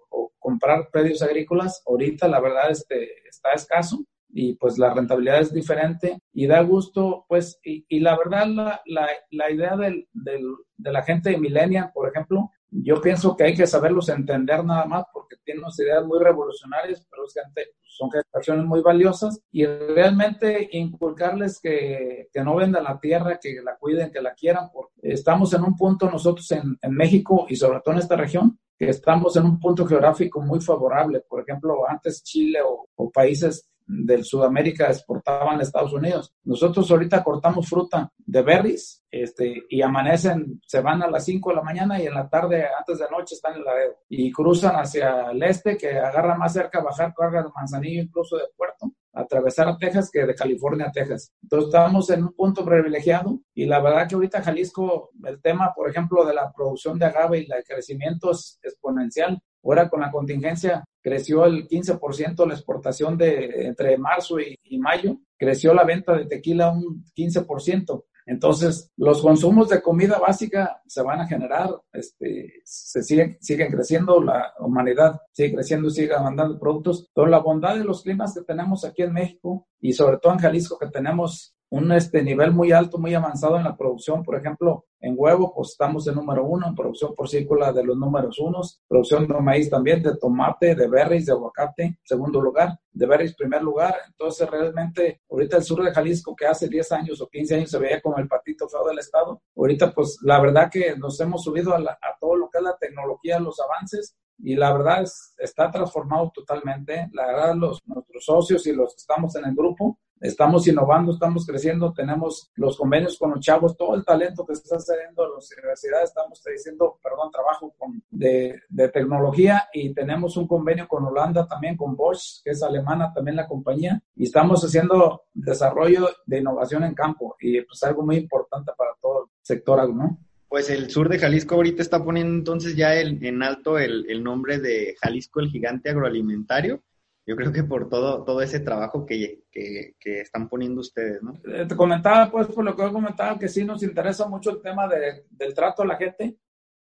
[0.47, 6.19] comprar predios agrícolas, ahorita la verdad este, está escaso y pues la rentabilidad es diferente
[6.33, 10.43] y da gusto, pues, y, y la verdad la, la, la idea del, del,
[10.77, 14.85] de la gente de Millennial, por ejemplo, yo pienso que hay que saberlos entender nada
[14.85, 19.65] más porque tienen unas ideas muy revolucionarias, pero es gente, son generaciones muy valiosas y
[19.65, 24.93] realmente inculcarles que, que, no vendan la tierra, que la cuiden, que la quieran, porque
[25.01, 28.89] estamos en un punto nosotros en, en México y sobre todo en esta región que
[28.89, 31.21] estamos en un punto geográfico muy favorable.
[31.27, 36.33] Por ejemplo, antes Chile o, o países del Sudamérica exportaban a Estados Unidos.
[36.43, 41.55] Nosotros ahorita cortamos fruta de berries este, y amanecen, se van a las 5 de
[41.55, 43.95] la mañana y en la tarde, antes de noche, están en la Laredo.
[44.09, 48.43] Y cruzan hacia el este, que agarra más cerca, bajar carga de manzanillo, incluso de
[48.55, 51.33] puerto atravesar a Texas que de California a Texas.
[51.41, 55.89] Entonces estamos en un punto privilegiado y la verdad que ahorita Jalisco, el tema, por
[55.89, 59.41] ejemplo, de la producción de agave y el crecimiento es exponencial.
[59.63, 65.73] Ahora con la contingencia creció el 15% la exportación de entre marzo y, mayo, creció
[65.73, 68.03] la venta de tequila un 15%.
[68.25, 74.21] Entonces, los consumos de comida básica se van a generar, este, se siguen, siguen creciendo,
[74.21, 77.09] la humanidad sigue creciendo, sigue mandando productos.
[77.15, 80.39] Pero la bondad de los climas que tenemos aquí en México y sobre todo en
[80.39, 84.23] Jalisco, que tenemos un este, nivel muy alto, muy avanzado en la producción.
[84.23, 88.39] Por ejemplo, en huevo, pues estamos en número uno, en producción porcícola de los números
[88.39, 93.35] unos, producción de maíz también, de tomate, de berries, de aguacate, segundo lugar, de berries,
[93.35, 93.95] primer lugar.
[94.07, 97.79] Entonces, realmente, ahorita el sur de Jalisco, que hace 10 años o 15 años se
[97.79, 101.75] veía como el patito feo del estado, ahorita, pues, la verdad que nos hemos subido
[101.75, 106.31] a, todo lo que es la tecnología, los avances, y la verdad es, está transformado
[106.33, 107.09] totalmente.
[107.11, 111.45] La verdad, los, nuestros socios y los que estamos en el grupo, estamos innovando, estamos
[111.45, 115.51] creciendo, tenemos los convenios con los chavos, todo el talento que está saliendo a las
[115.51, 118.61] universidades, estamos diciendo, perdón, trabajo con, de,
[118.93, 123.47] tecnología y tenemos un convenio con Holanda también, con Bosch, que es alemana también la
[123.47, 128.91] compañía, y estamos haciendo desarrollo de innovación en campo y pues algo muy importante para
[129.01, 130.17] todo el sector, ¿no?
[130.49, 134.59] Pues el sur de Jalisco ahorita está poniendo entonces ya el, en alto el nombre
[134.59, 136.81] de Jalisco el gigante agroalimentario
[137.27, 141.33] yo creo que por todo, todo ese trabajo que, que, que, están poniendo ustedes, ¿no?
[141.43, 144.61] Eh, te comentaba, pues, por lo que he comentado, que sí nos interesa mucho el
[144.61, 146.37] tema de, del trato a la gente,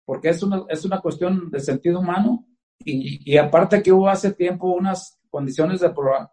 [0.03, 2.45] porque es una, es una cuestión de sentido humano
[2.79, 5.82] y, y aparte que hubo hace tiempo unas condiciones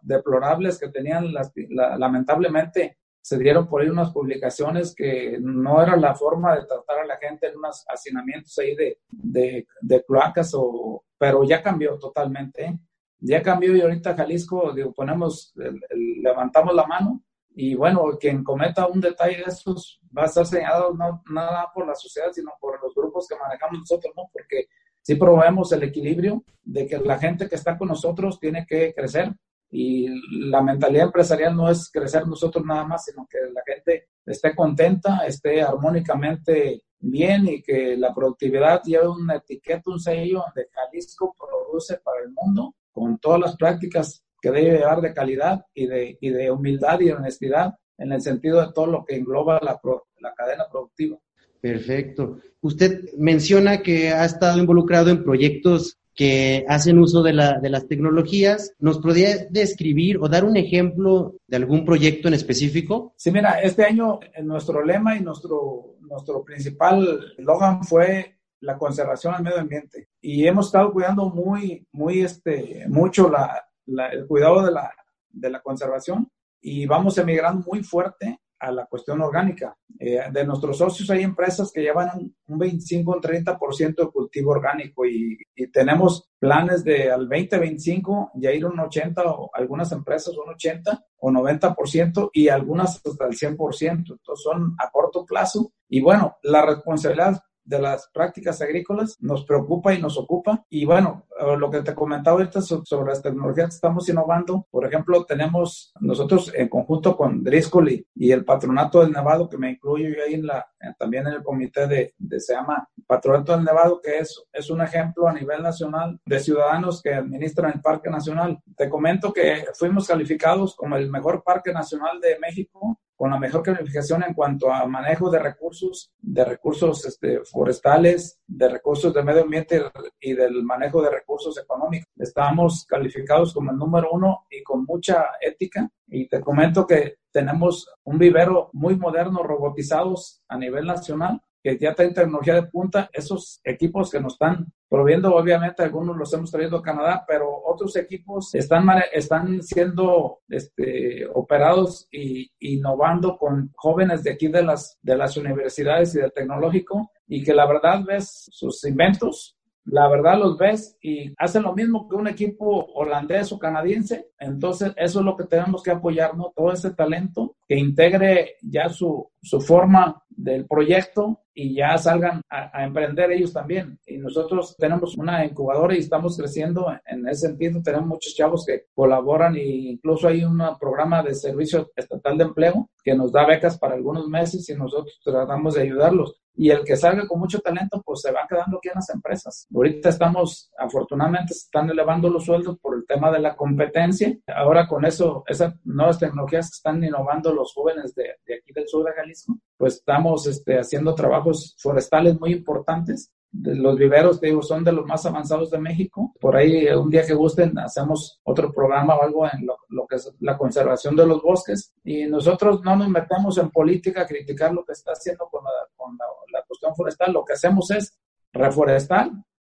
[0.01, 5.95] deplorables que tenían, las, la, lamentablemente, se dieron por ahí unas publicaciones que no era
[5.95, 10.51] la forma de tratar a la gente en unos hacinamientos ahí de, de, de cloacas,
[10.53, 12.65] o, pero ya cambió totalmente.
[12.65, 12.79] ¿eh?
[13.21, 18.99] Ya cambió y ahorita Jalisco, digo, ponemos, levantamos la mano y bueno, quien cometa un
[18.99, 22.93] detalle de estos va a estar señalado no nada por la sociedad, sino por los
[22.95, 24.29] grupos que manejamos nosotros, ¿no?
[24.33, 24.67] Porque
[25.01, 29.33] sí promovemos el equilibrio de que la gente que está con nosotros tiene que crecer
[29.69, 30.07] y
[30.49, 35.25] la mentalidad empresarial no es crecer nosotros nada más, sino que la gente esté contenta,
[35.27, 41.97] esté armónicamente bien y que la productividad lleve una etiqueta, un sello de Jalisco produce
[41.99, 46.29] para el mundo con todas las prácticas que debe llevar de calidad y de, y
[46.29, 49.79] de humildad y honestidad en el sentido de todo lo que engloba la,
[50.19, 51.17] la cadena productiva.
[51.61, 52.39] Perfecto.
[52.61, 57.87] Usted menciona que ha estado involucrado en proyectos que hacen uso de, la, de las
[57.87, 58.73] tecnologías.
[58.79, 63.13] ¿Nos podría describir o dar un ejemplo de algún proyecto en específico?
[63.15, 69.43] Sí, mira, este año nuestro lema y nuestro, nuestro principal eslogan fue la conservación al
[69.43, 70.09] medio ambiente.
[70.21, 73.67] Y hemos estado cuidando muy, muy, este, mucho la,
[74.11, 74.91] el cuidado de la,
[75.29, 76.29] de la conservación
[76.61, 79.75] y vamos emigrando muy fuerte a la cuestión orgánica.
[79.99, 84.51] Eh, de nuestros socios hay empresas que llevan un, 25 o un 30% de cultivo
[84.51, 85.37] orgánico y,
[85.73, 91.29] tenemos planes de al 2025 ya ir un 80 o algunas empresas un 80 o
[91.29, 93.89] 90% y algunas hasta el 100%.
[93.89, 95.71] Entonces son a corto plazo.
[95.87, 97.41] Y bueno, la responsabilidad
[97.71, 100.65] de las prácticas agrícolas nos preocupa y nos ocupa.
[100.69, 104.85] Y bueno, eh, lo que te comentaba ahorita sobre las tecnologías que estamos innovando, por
[104.85, 110.09] ejemplo, tenemos nosotros en conjunto con Driscoll y, el Patronato del Nevado, que me incluyo
[110.09, 110.67] yo ahí en la,
[110.99, 114.81] también en el comité de, de, se llama Patronato del Nevado, que es, es un
[114.81, 118.59] ejemplo a nivel nacional de ciudadanos que administran el Parque Nacional.
[118.75, 123.61] Te comento que fuimos calificados como el mejor parque nacional de México con la mejor
[123.61, 129.43] calificación en cuanto a manejo de recursos, de recursos este, forestales, de recursos de medio
[129.43, 129.79] ambiente
[130.19, 132.07] y del manejo de recursos económicos.
[132.17, 135.87] Estamos calificados como el número uno y con mucha ética.
[136.07, 141.91] Y te comento que tenemos un vivero muy moderno, robotizados a nivel nacional, que ya
[141.91, 146.51] está en tecnología de punta, esos equipos que nos están proviendo, obviamente algunos los hemos
[146.51, 154.21] traído a Canadá, pero otros equipos están, están siendo este, operados y innovando con jóvenes
[154.21, 158.49] de aquí de las, de las universidades y del tecnológico y que la verdad ves
[158.51, 163.59] sus inventos la verdad los ves y hacen lo mismo que un equipo holandés o
[163.59, 164.29] canadiense.
[164.39, 166.53] Entonces, eso es lo que tenemos que apoyar, ¿no?
[166.55, 172.83] Todo ese talento que integre ya su, su forma del proyecto y ya salgan a,
[172.83, 173.99] emprender ellos también.
[174.05, 177.81] Y nosotros tenemos una incubadora y estamos creciendo en ese sentido.
[177.83, 182.89] Tenemos muchos chavos que colaboran e incluso hay un programa de servicio estatal de empleo
[183.03, 186.95] que nos da becas para algunos meses y nosotros tratamos de ayudarlos y el que
[186.95, 189.65] salga con mucho talento, pues se va quedando aquí en las empresas.
[189.73, 194.37] Ahorita estamos, afortunadamente, se están elevando los sueldos por el tema de la competencia.
[194.45, 198.87] Ahora con eso, esas nuevas tecnologías que están innovando los jóvenes de, de aquí del
[198.87, 204.83] sur de Jalisco, pues estamos este, haciendo trabajos forestales muy importantes los viveros, digo, son
[204.83, 206.33] de los más avanzados de México.
[206.39, 210.33] Por ahí, un día que gusten, hacemos otro programa o algo en lo, que es
[210.39, 211.93] la conservación de los bosques.
[212.03, 215.71] Y nosotros no nos metemos en política a criticar lo que está haciendo con la,
[215.95, 216.17] con
[216.51, 217.33] la, cuestión forestal.
[217.33, 218.17] Lo que hacemos es
[218.53, 219.29] reforestar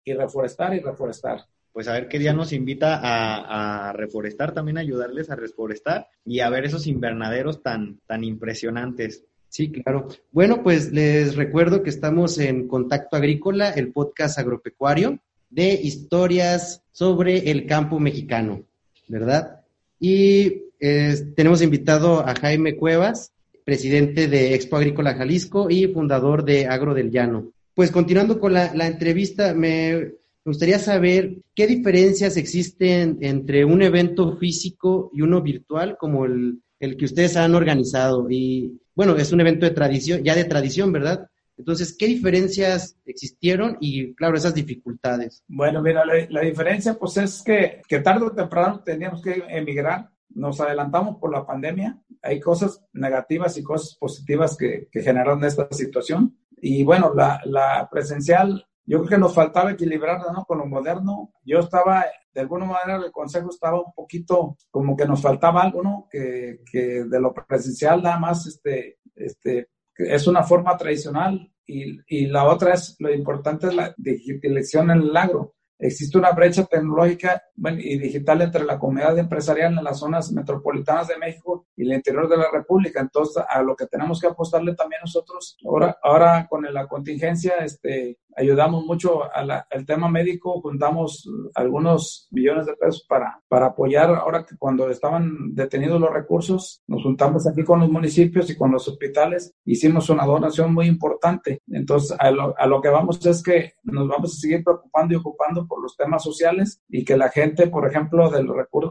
[0.04, 4.78] y reforestar y reforestar pues a ver qué día nos invita a, a, reforestar, también
[4.78, 9.26] ayudarles a reforestar y a ver esos invernaderos tan, tan impresionantes.
[9.48, 10.08] Sí, claro.
[10.32, 15.18] Bueno, pues les recuerdo que estamos en Contacto Agrícola, el podcast agropecuario
[15.50, 18.64] de historias sobre el campo mexicano,
[19.08, 19.60] ¿verdad?
[19.98, 23.32] Y tenemos invitado a Jaime Cuevas,
[23.66, 27.52] presidente de Expo Agrícola Jalisco y fundador de Agro del Llano.
[27.74, 30.12] Pues continuando con la, entrevista, me
[30.44, 36.96] gustaría saber qué diferencias existen entre un evento físico y uno virtual como el, el
[36.96, 41.28] que ustedes han organizado y bueno, es un evento de tradición, ya de tradición, ¿verdad?
[41.58, 45.42] Entonces, ¿qué diferencias existieron y, claro, esas dificultades?
[45.48, 50.60] Bueno, mira, la, diferencia pues es que, que tarde o temprano teníamos que emigrar, nos
[50.60, 56.36] adelantamos por la pandemia, hay cosas negativas y cosas positivas que, generaron esta situación.
[56.60, 60.44] Y bueno, la, la presencial yo creo que nos faltaba equilibrar ¿no?
[60.44, 61.32] con lo moderno.
[61.44, 62.04] Yo estaba,
[62.36, 66.06] de alguna manera, el consejo estaba un poquito como que nos faltaba algo, ¿no?
[66.10, 72.26] Que, que de lo presencial nada más este, este, es una forma tradicional y, y
[72.26, 77.42] la otra es, lo importante es la digitalización en el agro existe una brecha tecnológica
[77.78, 82.28] y digital entre la comunidad empresarial en las zonas metropolitanas de México y el interior
[82.28, 83.00] de la República.
[83.00, 88.18] Entonces, a lo que tenemos que apostarle también nosotros, ahora, ahora con la contingencia, este,
[88.36, 94.56] ayudamos mucho al tema médico, juntamos algunos millones de pesos para, para apoyar, ahora que
[94.56, 99.54] cuando estaban detenidos los recursos, nos juntamos aquí con los municipios y con los hospitales,
[99.64, 101.62] hicimos una donación muy importante.
[101.68, 105.16] Entonces, a lo, a lo que vamos es que nos vamos a seguir preocupando y
[105.16, 108.30] ocupando por los temas sociales y que la gente, por ejemplo,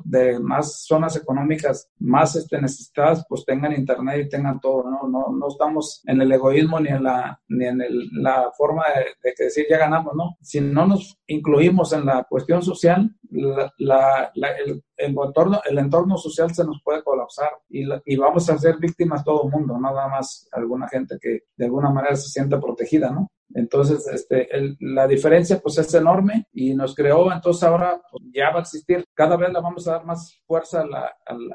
[0.04, 5.08] de más zonas económicas más este, necesitadas, pues tengan internet y tengan todo, ¿no?
[5.08, 9.46] No, no estamos en el egoísmo ni en la, ni en la forma de, de,
[9.46, 10.38] decir ya ganamos, ¿no?
[10.42, 13.16] Si no nos incluimos en la cuestión social,
[14.98, 19.78] el, entorno, social se nos puede colapsar y, vamos a ser víctimas todo el mundo,
[19.80, 23.30] nada más alguna gente que de alguna manera se siente protegida, ¿no?
[23.56, 24.50] Entonces, este,
[24.82, 29.06] la diferencia pues es enorme y nos creó, entonces ahora pues, ya va a existir,
[29.14, 30.84] cada vez le vamos a dar más fuerza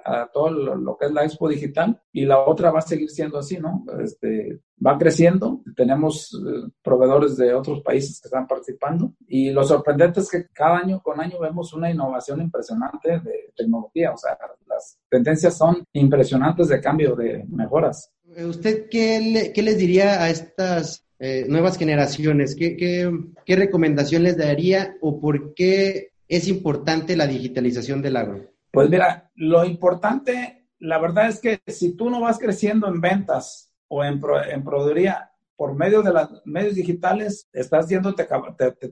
[0.04, 3.38] a, todo lo, que es la expo digital y la otra va a seguir siendo
[3.38, 3.84] así, ¿no?
[4.02, 10.20] Este, va creciendo, tenemos eh, proveedores de otros países que están participando y lo sorprendente
[10.20, 14.98] es que cada año con año vemos una innovación impresionante de tecnología, o sea, las
[15.10, 18.10] tendencias son impresionantes de cambio, de mejoras.
[18.24, 22.56] ¿Usted qué, qué les diría a estas eh, nuevas generaciones?
[22.56, 23.12] ¿Qué, ¿Qué,
[23.44, 28.50] qué, recomendación les daría o por qué es importante la digitalización del agro?
[28.72, 33.70] Pues mira, lo importante, la verdad es que si tú no vas creciendo en ventas
[33.88, 38.26] o en, en proveeduría por medio de los medios digitales, estás yendo, te,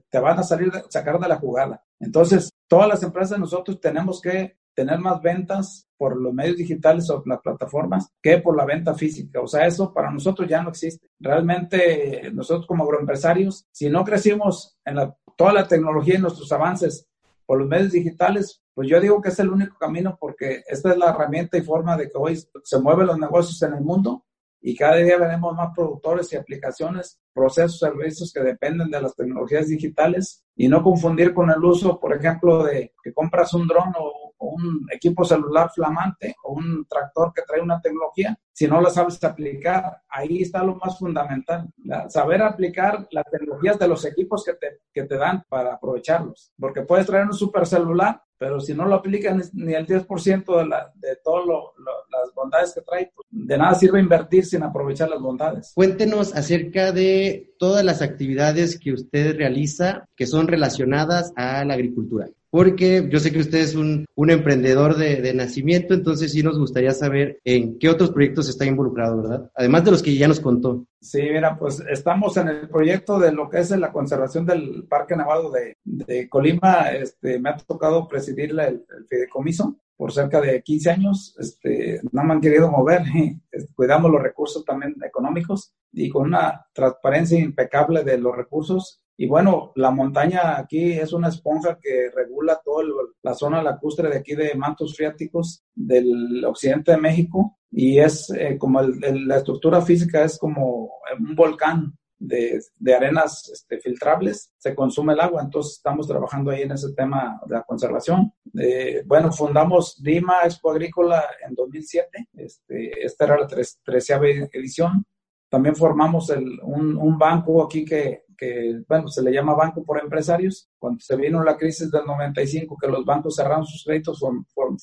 [0.07, 1.83] te, van a salir, sacar de la jugada.
[1.99, 7.21] Entonces, todas las empresas nosotros tenemos que tener más ventas por los medios digitales o
[7.25, 9.41] las plataformas que por la venta física.
[9.41, 11.09] O sea, eso para nosotros ya no existe.
[11.19, 17.05] Realmente nosotros como agroempresarios, si no crecimos en la, toda la tecnología y nuestros avances
[17.45, 20.97] por los medios digitales, pues yo digo que es el único camino porque esta es
[20.97, 24.23] la herramienta y forma de que hoy se mueven los negocios en el mundo
[24.61, 29.67] y cada día veremos más productores y aplicaciones, procesos, servicios que dependen de las tecnologías
[29.67, 34.28] digitales y no confundir con el uso, por ejemplo, de que compras un dron o,
[34.47, 39.23] un equipo celular flamante o un tractor que trae una tecnología, si no la sabes
[39.23, 41.69] aplicar, ahí está lo más fundamental,
[42.09, 46.81] saber aplicar las tecnologías de los equipos que te, que te dan para aprovecharlos, porque
[46.81, 50.91] puedes traer un super celular, pero si no lo aplican ni el 10% de, la,
[50.95, 55.73] de todas las bondades que trae, pues de nada sirve invertir sin aprovechar las bondades.
[55.75, 62.27] Cuéntenos acerca de todas las actividades que usted realiza que son relacionadas a la agricultura
[62.51, 67.39] porque yo sé que usted es un, emprendedor de, nacimiento, entonces sí nos gustaría saber
[67.43, 69.51] en qué otros proyectos está involucrado, ¿verdad?
[69.55, 70.85] Además de los que ya nos contó.
[70.99, 75.15] Sí, mira, pues estamos en el proyecto de lo que es la conservación del Parque
[75.15, 76.91] Nevado de, Colima.
[76.91, 81.35] Este, me ha tocado presidir el, fideicomiso por cerca de 15 años.
[81.39, 83.03] Este, no me han querido mover.
[83.75, 89.73] Cuidamos los recursos también económicos y con una transparencia impecable de los recursos y bueno,
[89.75, 92.85] la montaña aquí es una esponja que regula toda
[93.21, 98.57] la zona lacustre de aquí de mantos freáticos del occidente de México y es eh,
[98.57, 100.89] como la estructura física es como
[101.19, 106.61] un volcán de, de arenas este, filtrables, se consume el agua, entonces estamos trabajando ahí
[106.61, 108.31] en ese tema de la conservación.
[108.57, 113.47] Eh, bueno, fundamos Dima Expo Agrícola en 2007, este, esta era la
[113.83, 115.05] treceava edición.
[115.49, 120.69] También formamos un, un banco aquí que que, bueno, se le llama Banco por Empresarios.
[120.77, 124.23] Cuando se vino la crisis del 95, que los bancos cerraron sus créditos,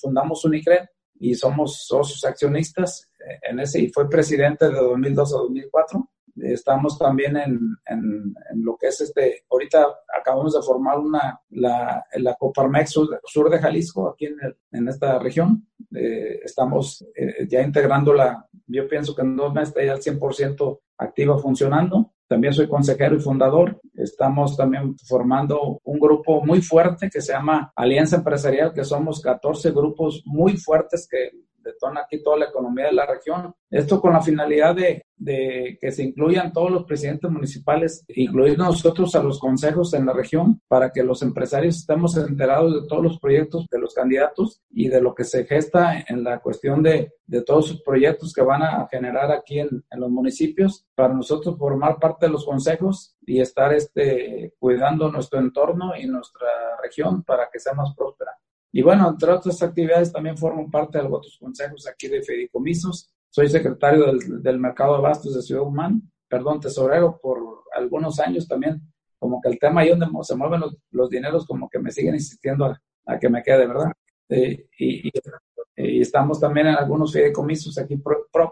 [0.00, 0.86] fundamos Unicred
[1.18, 3.10] y somos socios accionistas
[3.42, 6.10] en ese y fue presidente de 2002 a 2004.
[6.36, 9.86] Estamos también en, en, lo que es este, ahorita
[10.20, 14.36] acabamos de formar una, la, la Coparmex sur, de Jalisco, aquí en,
[14.72, 15.66] en esta región.
[15.94, 20.00] Eh, estamos eh, ya integrando la, yo pienso que en dos meses está ya al
[20.00, 22.12] 100% activa funcionando.
[22.28, 23.80] También soy consejero y fundador.
[23.94, 29.70] Estamos también formando un grupo muy fuerte que se llama Alianza Empresarial, que somos 14
[29.70, 31.30] grupos muy fuertes que
[31.66, 33.54] detona aquí toda la economía de la región.
[33.70, 39.14] Esto con la finalidad de, de, que se incluyan todos los presidentes municipales, incluir nosotros
[39.14, 43.18] a los consejos en la región, para que los empresarios estemos enterados de todos los
[43.18, 47.42] proyectos de los candidatos y de lo que se gesta en la cuestión de, de
[47.42, 51.98] todos sus proyectos que van a generar aquí en, en, los municipios, para nosotros formar
[51.98, 56.48] parte de los consejos y estar este, cuidando nuestro entorno y nuestra
[56.82, 58.32] región para que sea más próspera.
[58.76, 63.10] Y bueno, entre otras actividades también formo parte de otros consejos aquí de Fedicomisos.
[63.30, 67.38] Soy secretario del, del Mercado de Abastos de Ciudad Humán, perdón, tesorero por
[67.74, 68.82] algunos años también.
[69.18, 72.16] Como que el tema ahí donde se mueven los, los dineros, como que me siguen
[72.16, 72.66] insistiendo
[73.06, 73.92] a, que me quede, ¿verdad?
[74.28, 77.98] Eh, y, y, estamos también en algunos fideicomisos aquí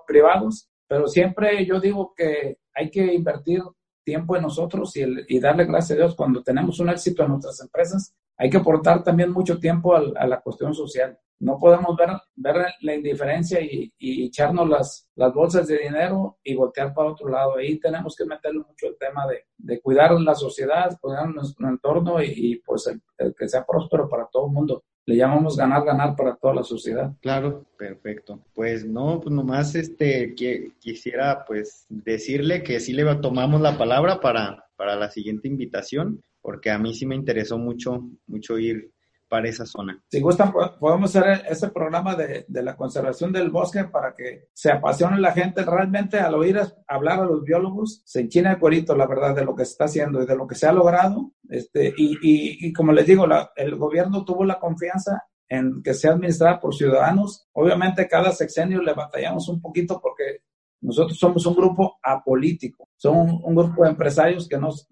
[0.06, 3.62] privados, pero siempre yo digo que hay que invertir
[4.02, 7.28] tiempo en nosotros y, el, y darle gracias a Dios cuando tenemos un éxito en
[7.28, 11.18] nuestras empresas, hay que aportar también mucho tiempo a, la cuestión social.
[11.40, 17.10] No podemos ver, la indiferencia y, echarnos las, las, bolsas de dinero y voltear para
[17.10, 17.56] otro lado.
[17.56, 22.62] Ahí tenemos que meterle mucho el tema de, cuidar la sociedad, cuidar nuestro entorno y,
[22.64, 24.84] pues el, que sea próspero para todo el mundo.
[25.06, 27.12] Le llamamos ganar, ganar para toda la sociedad.
[27.20, 28.40] Claro, perfecto.
[28.54, 34.63] Pues no, pues nomás este, quisiera pues decirle que sí le tomamos la palabra para,
[34.76, 38.92] para la siguiente invitación porque a mí sí me interesó mucho, mucho ir
[39.30, 40.04] para esa zona.
[40.10, 44.70] Si gustan, podemos hacer ese programa de, de, la conservación del bosque para que se
[44.70, 45.64] apasione la gente.
[45.64, 49.56] Realmente al oír hablar a los biólogos, se enchina el cuerito, la verdad, de lo
[49.56, 51.32] que se está haciendo y de lo que se ha logrado.
[51.48, 55.94] Este, y, y, y como les digo, la, el gobierno tuvo la confianza en que
[55.94, 57.48] sea administrada por ciudadanos.
[57.52, 60.42] Obviamente cada sexenio le batallamos un poquito porque
[60.84, 64.86] nosotros somos un grupo apolítico, son un, grupo de empresarios que nos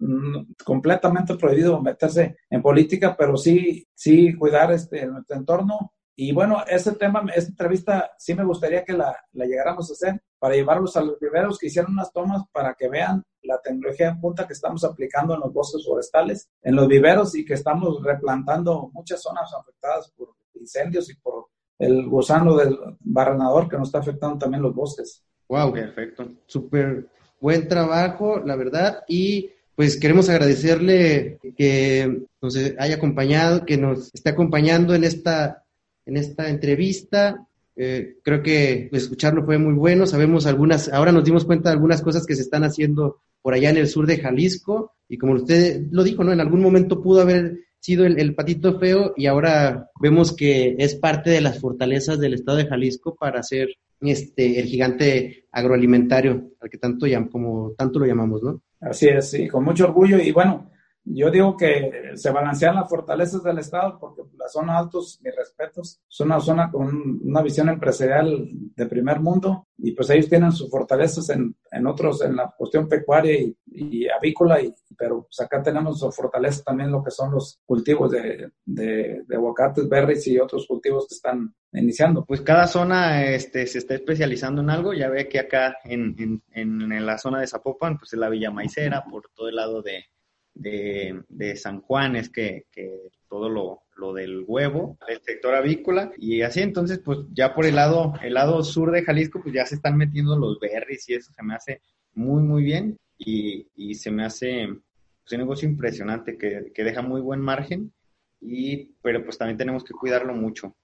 [0.65, 6.93] completamente prohibido meterse en política, pero sí, sí cuidar este, nuestro entorno Y bueno, ese
[6.93, 11.01] tema, esta entrevista sí me gustaría que la, la llegáramos a hacer para llevarlos a
[11.01, 14.83] los viveros que hicieron unas tomas para que vean la tecnología en punta que estamos
[14.83, 20.11] aplicando en los bosques forestales, en los viveros y que estamos replantando muchas zonas afectadas
[20.17, 21.47] por incendios y por
[21.79, 25.23] el gusano del barrenador que nos está afectando también los bosques.
[25.53, 26.31] Wow, perfecto.
[26.47, 27.05] Súper
[27.39, 29.03] buen trabajo, la verdad.
[29.07, 35.63] Y pues queremos agradecerle que nos haya acompañado, que nos esté acompañando en esta,
[36.07, 37.45] en esta entrevista.
[37.75, 40.07] Eh, creo que pues, escucharlo fue muy bueno.
[40.07, 43.69] Sabemos algunas, ahora nos dimos cuenta de algunas cosas que se están haciendo por allá
[43.69, 44.93] en el sur de Jalisco.
[45.07, 46.33] Y como usted lo dijo, ¿no?
[46.33, 51.29] En algún momento pudo haber sido el, patito feo y ahora vemos que es parte
[51.29, 53.67] de las fortalezas del estado de Jalisco para ser
[54.09, 58.61] este el gigante agroalimentario al que tanto como tanto lo llamamos, ¿no?
[58.81, 60.71] Así es, con mucho orgullo y bueno,
[61.05, 65.99] yo digo que se balancean las fortalezas del Estado porque la zona altos, mis respetos,
[66.09, 70.69] es una zona con una visión empresarial de primer mundo y pues ellos tienen sus
[70.69, 75.99] fortalezas en, en otros, en la cuestión pecuaria y, avícola, y, pero pues acá tenemos
[75.99, 80.65] su fortaleza también lo que son los cultivos de, de, de aguacates, berries y otros
[80.67, 82.23] cultivos que están iniciando.
[82.23, 86.91] Pues cada zona este, se está especializando en algo, ya ve que acá en, en,
[86.91, 90.05] en la zona de Zapopan, pues es la Villa Maicera, por todo el lado de
[90.53, 96.41] de, San Juan es que, que todo lo, lo, del huevo, el sector avícola, y
[96.41, 99.75] así entonces, pues ya por el lado, el lado sur de Jalisco, pues ya se
[99.75, 101.81] están metiendo los berries y eso se me hace
[102.13, 107.01] muy, muy bien y, y se me hace pues, un negocio impresionante que, que deja
[107.01, 107.91] muy buen margen,
[108.39, 110.75] y, pero pues también tenemos que cuidarlo mucho.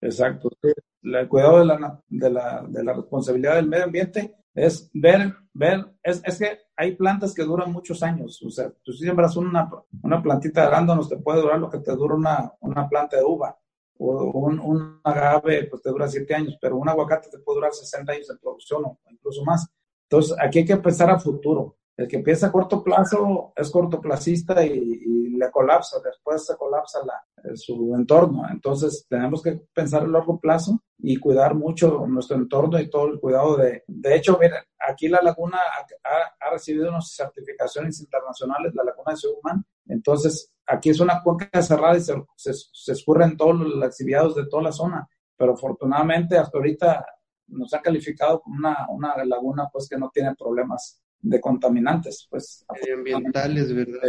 [0.00, 0.50] Exacto.
[1.02, 4.34] El cuidado de la, de la, de la responsabilidad del medio ambiente
[4.66, 8.42] es ver, ver, es, es, que hay plantas que duran muchos años.
[8.42, 9.70] O sea, tú siembras una,
[10.02, 13.24] una plantita de arándanos, te puede durar lo que te dura una, una planta de
[13.24, 13.58] uva.
[13.98, 17.72] O un, un, agave, pues te dura siete años, pero un aguacate te puede durar
[17.72, 19.66] 60 años de producción o incluso más.
[20.08, 21.76] Entonces, aquí hay que pensar a futuro.
[22.00, 27.00] El que empieza a corto plazo es cortoplacista y, y le colapsa, después se colapsa
[27.04, 27.22] la,
[27.56, 28.48] su entorno.
[28.50, 33.20] Entonces, tenemos que pensar a largo plazo y cuidar mucho nuestro entorno y todo el
[33.20, 33.84] cuidado de...
[33.86, 35.58] De hecho, miren, aquí la laguna
[36.40, 39.62] ha, recibido unas certificaciones internacionales, la laguna de Seuman.
[39.84, 44.62] Entonces, aquí es una cuenca cerrada y se, se, escurren todos los actividades de toda
[44.62, 45.06] la zona.
[45.36, 47.04] Pero afortunadamente, hasta ahorita
[47.48, 52.64] nos ha calificado como una, una laguna pues que no tiene problemas de contaminantes, pues.
[52.80, 54.00] Medioambientales, ¿verdad?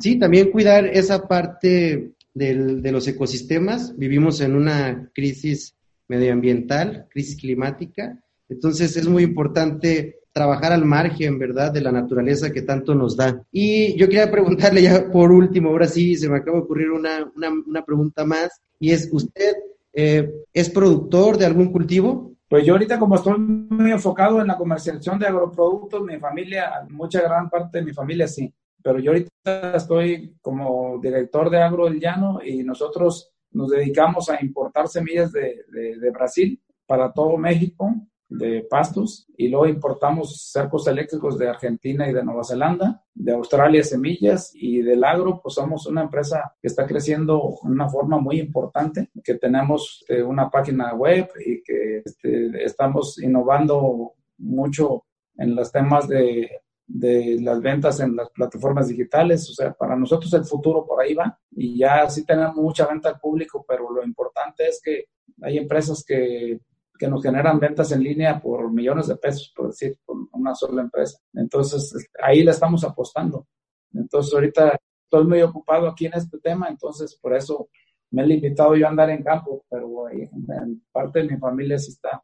[0.00, 3.96] Sí, también cuidar esa parte del, de los ecosistemas.
[3.96, 5.74] Vivimos en una crisis
[6.08, 8.22] medioambiental, crisis climática.
[8.48, 13.42] Entonces es muy importante trabajar al margen, ¿verdad?, de la naturaleza que tanto nos da.
[13.50, 17.32] Y yo quería preguntarle ya por último, ahora sí, se me acaba de ocurrir una,
[17.34, 19.54] una, una pregunta más, y es, ¿usted
[19.94, 22.35] eh, es productor de algún cultivo?
[22.48, 27.20] Pues yo ahorita como estoy muy enfocado en la comercialización de agroproductos, mi familia, mucha
[27.20, 31.98] gran parte de mi familia sí, pero yo ahorita estoy como director de Agro del
[31.98, 37.92] Llano y nosotros nos dedicamos a importar semillas de, de, de Brasil para todo México
[38.28, 43.82] de pastos y luego importamos cercos eléctricos de Argentina y de Nueva Zelanda, de Australia
[43.84, 48.40] semillas y del agro, pues somos una empresa que está creciendo de una forma muy
[48.40, 55.04] importante, que tenemos eh, una página web y que este, estamos innovando mucho
[55.36, 56.50] en los temas de,
[56.86, 61.14] de las ventas en las plataformas digitales, o sea, para nosotros el futuro por ahí
[61.14, 65.04] va y ya sí tenemos mucha venta al público, pero lo importante es que
[65.42, 66.60] hay empresas que
[66.98, 70.82] que nos generan ventas en línea por millones de pesos, por decir, con una sola
[70.82, 71.18] empresa.
[71.34, 73.46] Entonces, ahí le estamos apostando.
[73.92, 77.68] Entonces, ahorita estoy muy ocupado aquí en este tema, entonces por eso
[78.10, 81.78] me he limitado yo a andar en campo, pero ahí, en parte de mi familia
[81.78, 82.22] sí está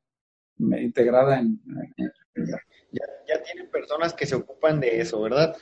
[0.59, 1.61] integrada en...
[1.99, 5.57] ya, ya tienen personas que se ocupan de eso, ¿verdad?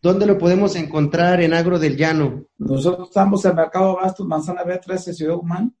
[0.00, 2.46] ¿Dónde lo podemos encontrar en Agro del Llano?
[2.58, 5.74] Nosotros estamos en Mercado Bastos, Manzana B13, Ciudad Humán.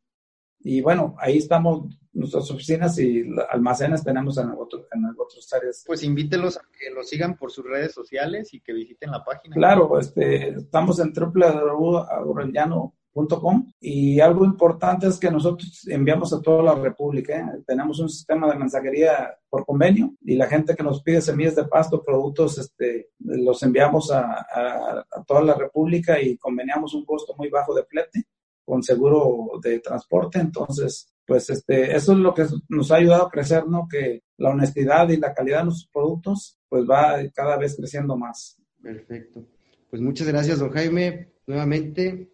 [0.64, 5.84] Y bueno, ahí estamos nuestras oficinas y almacenes tenemos en, otro, en otras áreas.
[5.86, 9.54] Pues invítelos a que lo sigan por sus redes sociales y que visiten la página.
[9.54, 16.76] Claro, este, estamos en www.agorellano.com y algo importante es que nosotros enviamos a toda la
[16.76, 17.38] República.
[17.38, 17.62] ¿eh?
[17.66, 21.64] Tenemos un sistema de mensajería por convenio y la gente que nos pide semillas de
[21.64, 27.34] pasto, productos, este, los enviamos a, a, a toda la República y conveniamos un costo
[27.36, 28.24] muy bajo de flete
[28.64, 30.38] con seguro de transporte.
[30.38, 33.88] Entonces, pues este, eso es lo que nos ha ayudado a crecer, ¿no?
[33.88, 38.58] Que la honestidad y la calidad de nuestros productos, pues va cada vez creciendo más.
[38.82, 39.44] Perfecto.
[39.88, 42.30] Pues muchas gracias, don Jaime, nuevamente.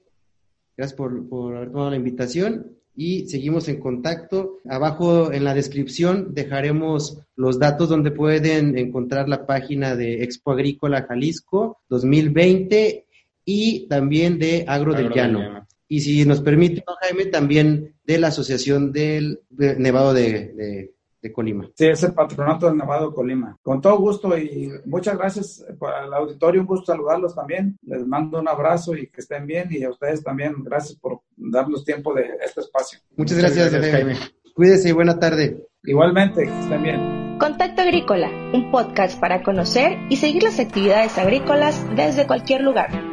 [0.76, 4.58] Gracias por, por haber tomado la invitación y seguimos en contacto.
[4.68, 11.06] Abajo en la descripción dejaremos los datos donde pueden encontrar la página de Expo Agrícola
[11.08, 13.06] Jalisco 2020
[13.44, 15.66] y también de Agro, del Llano.
[15.90, 21.68] Y si nos permite, Jaime, también de la Asociación del Nevado de de Colima.
[21.74, 23.56] Sí, es el patronato del Nevado de Colima.
[23.62, 27.78] Con todo gusto y muchas gracias para el auditorio, un gusto saludarlos también.
[27.82, 31.84] Les mando un abrazo y que estén bien y a ustedes también gracias por darnos
[31.84, 33.00] tiempo de este espacio.
[33.16, 34.14] Muchas gracias, Jaime.
[34.54, 35.66] Cuídese y buena tarde.
[35.84, 37.38] Igualmente, que estén bien.
[37.38, 43.09] Contacto Agrícola, un podcast para conocer y seguir las actividades agrícolas desde cualquier lugar.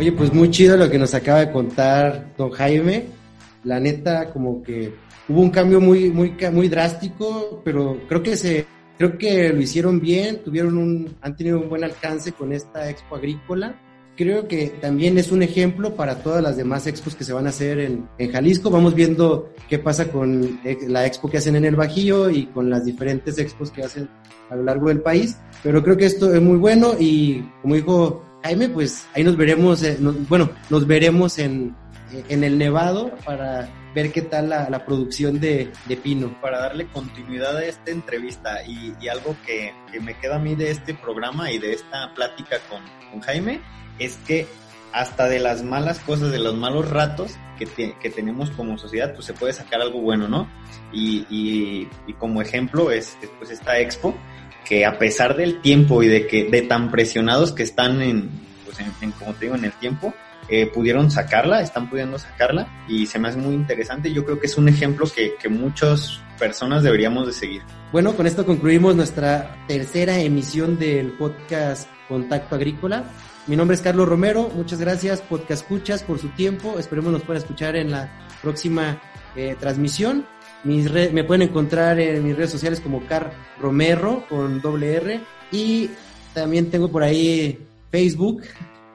[0.00, 3.04] Oye, pues muy chido lo que nos acaba de contar don Jaime.
[3.64, 4.94] La neta, como que
[5.28, 8.64] hubo un cambio muy, muy, muy drástico, pero creo que se,
[8.96, 13.16] creo que lo hicieron bien, tuvieron un, han tenido un buen alcance con esta expo
[13.16, 13.78] agrícola.
[14.16, 17.50] Creo que también es un ejemplo para todas las demás expos que se van a
[17.50, 18.70] hacer en, en Jalisco.
[18.70, 22.86] Vamos viendo qué pasa con la expo que hacen en el Bajío y con las
[22.86, 24.08] diferentes expos que hacen
[24.48, 25.36] a lo largo del país.
[25.62, 29.82] Pero creo que esto es muy bueno y como dijo Jaime, pues ahí nos veremos,
[29.82, 29.96] eh,
[30.28, 31.74] bueno, nos veremos en,
[32.28, 35.72] en el Nevado para ver qué tal la, producción de,
[36.02, 36.40] Pino.
[36.40, 40.94] Para darle continuidad a esta entrevista y, algo que, me queda a mí de este
[40.94, 43.60] programa y de esta plática con, Jaime
[43.98, 44.46] es que
[44.92, 49.34] hasta de las malas cosas, de los malos ratos que, tenemos como sociedad, pues se
[49.34, 50.48] puede sacar algo bueno, ¿no?
[50.92, 51.86] Y,
[52.18, 54.14] como ejemplo es pues esta expo,
[54.64, 58.30] que a pesar del tiempo y de que de tan presionados que están en,
[58.64, 60.14] pues en como te digo, en el tiempo,
[60.48, 64.12] eh, pudieron sacarla, están pudiendo sacarla y se me hace muy interesante.
[64.12, 67.62] Yo creo que es un ejemplo que, que muchas personas deberíamos de seguir.
[67.92, 73.04] Bueno, con esto concluimos nuestra tercera emisión del podcast Contacto Agrícola.
[73.46, 77.42] Mi nombre es Carlos Romero, muchas gracias Podcast Escuchas por su tiempo, esperemos nos puedan
[77.42, 78.10] escuchar en la
[78.42, 79.00] próxima
[79.34, 80.26] eh, transmisión.
[80.64, 85.90] Mis me pueden encontrar en mis redes sociales como Car Romero con doble R y
[86.34, 87.58] también tengo por ahí
[87.90, 88.42] Facebook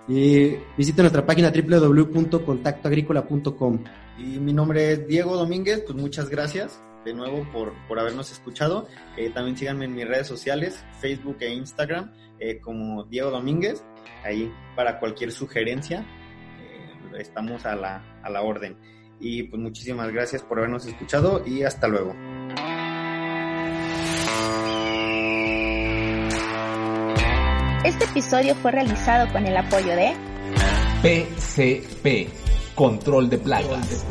[0.07, 3.83] y visita nuestra página www.contactoagrícola.com.
[4.17, 8.87] Y mi nombre es Diego Domínguez, pues muchas gracias de nuevo por, por habernos escuchado.
[9.17, 13.83] Eh, también síganme en mis redes sociales, Facebook e Instagram, eh, como Diego Domínguez.
[14.23, 16.05] Ahí para cualquier sugerencia
[16.59, 18.77] eh, estamos a la, a la orden.
[19.27, 22.13] Y pues muchísimas gracias por habernos escuchado y hasta luego.
[27.83, 30.13] Este episodio fue realizado con el apoyo de
[31.01, 32.29] PCP,
[32.75, 34.05] Control de Plagas.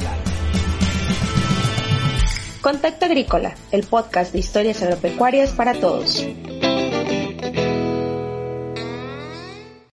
[2.60, 6.26] Contacto Agrícola, el podcast de historias agropecuarias para todos.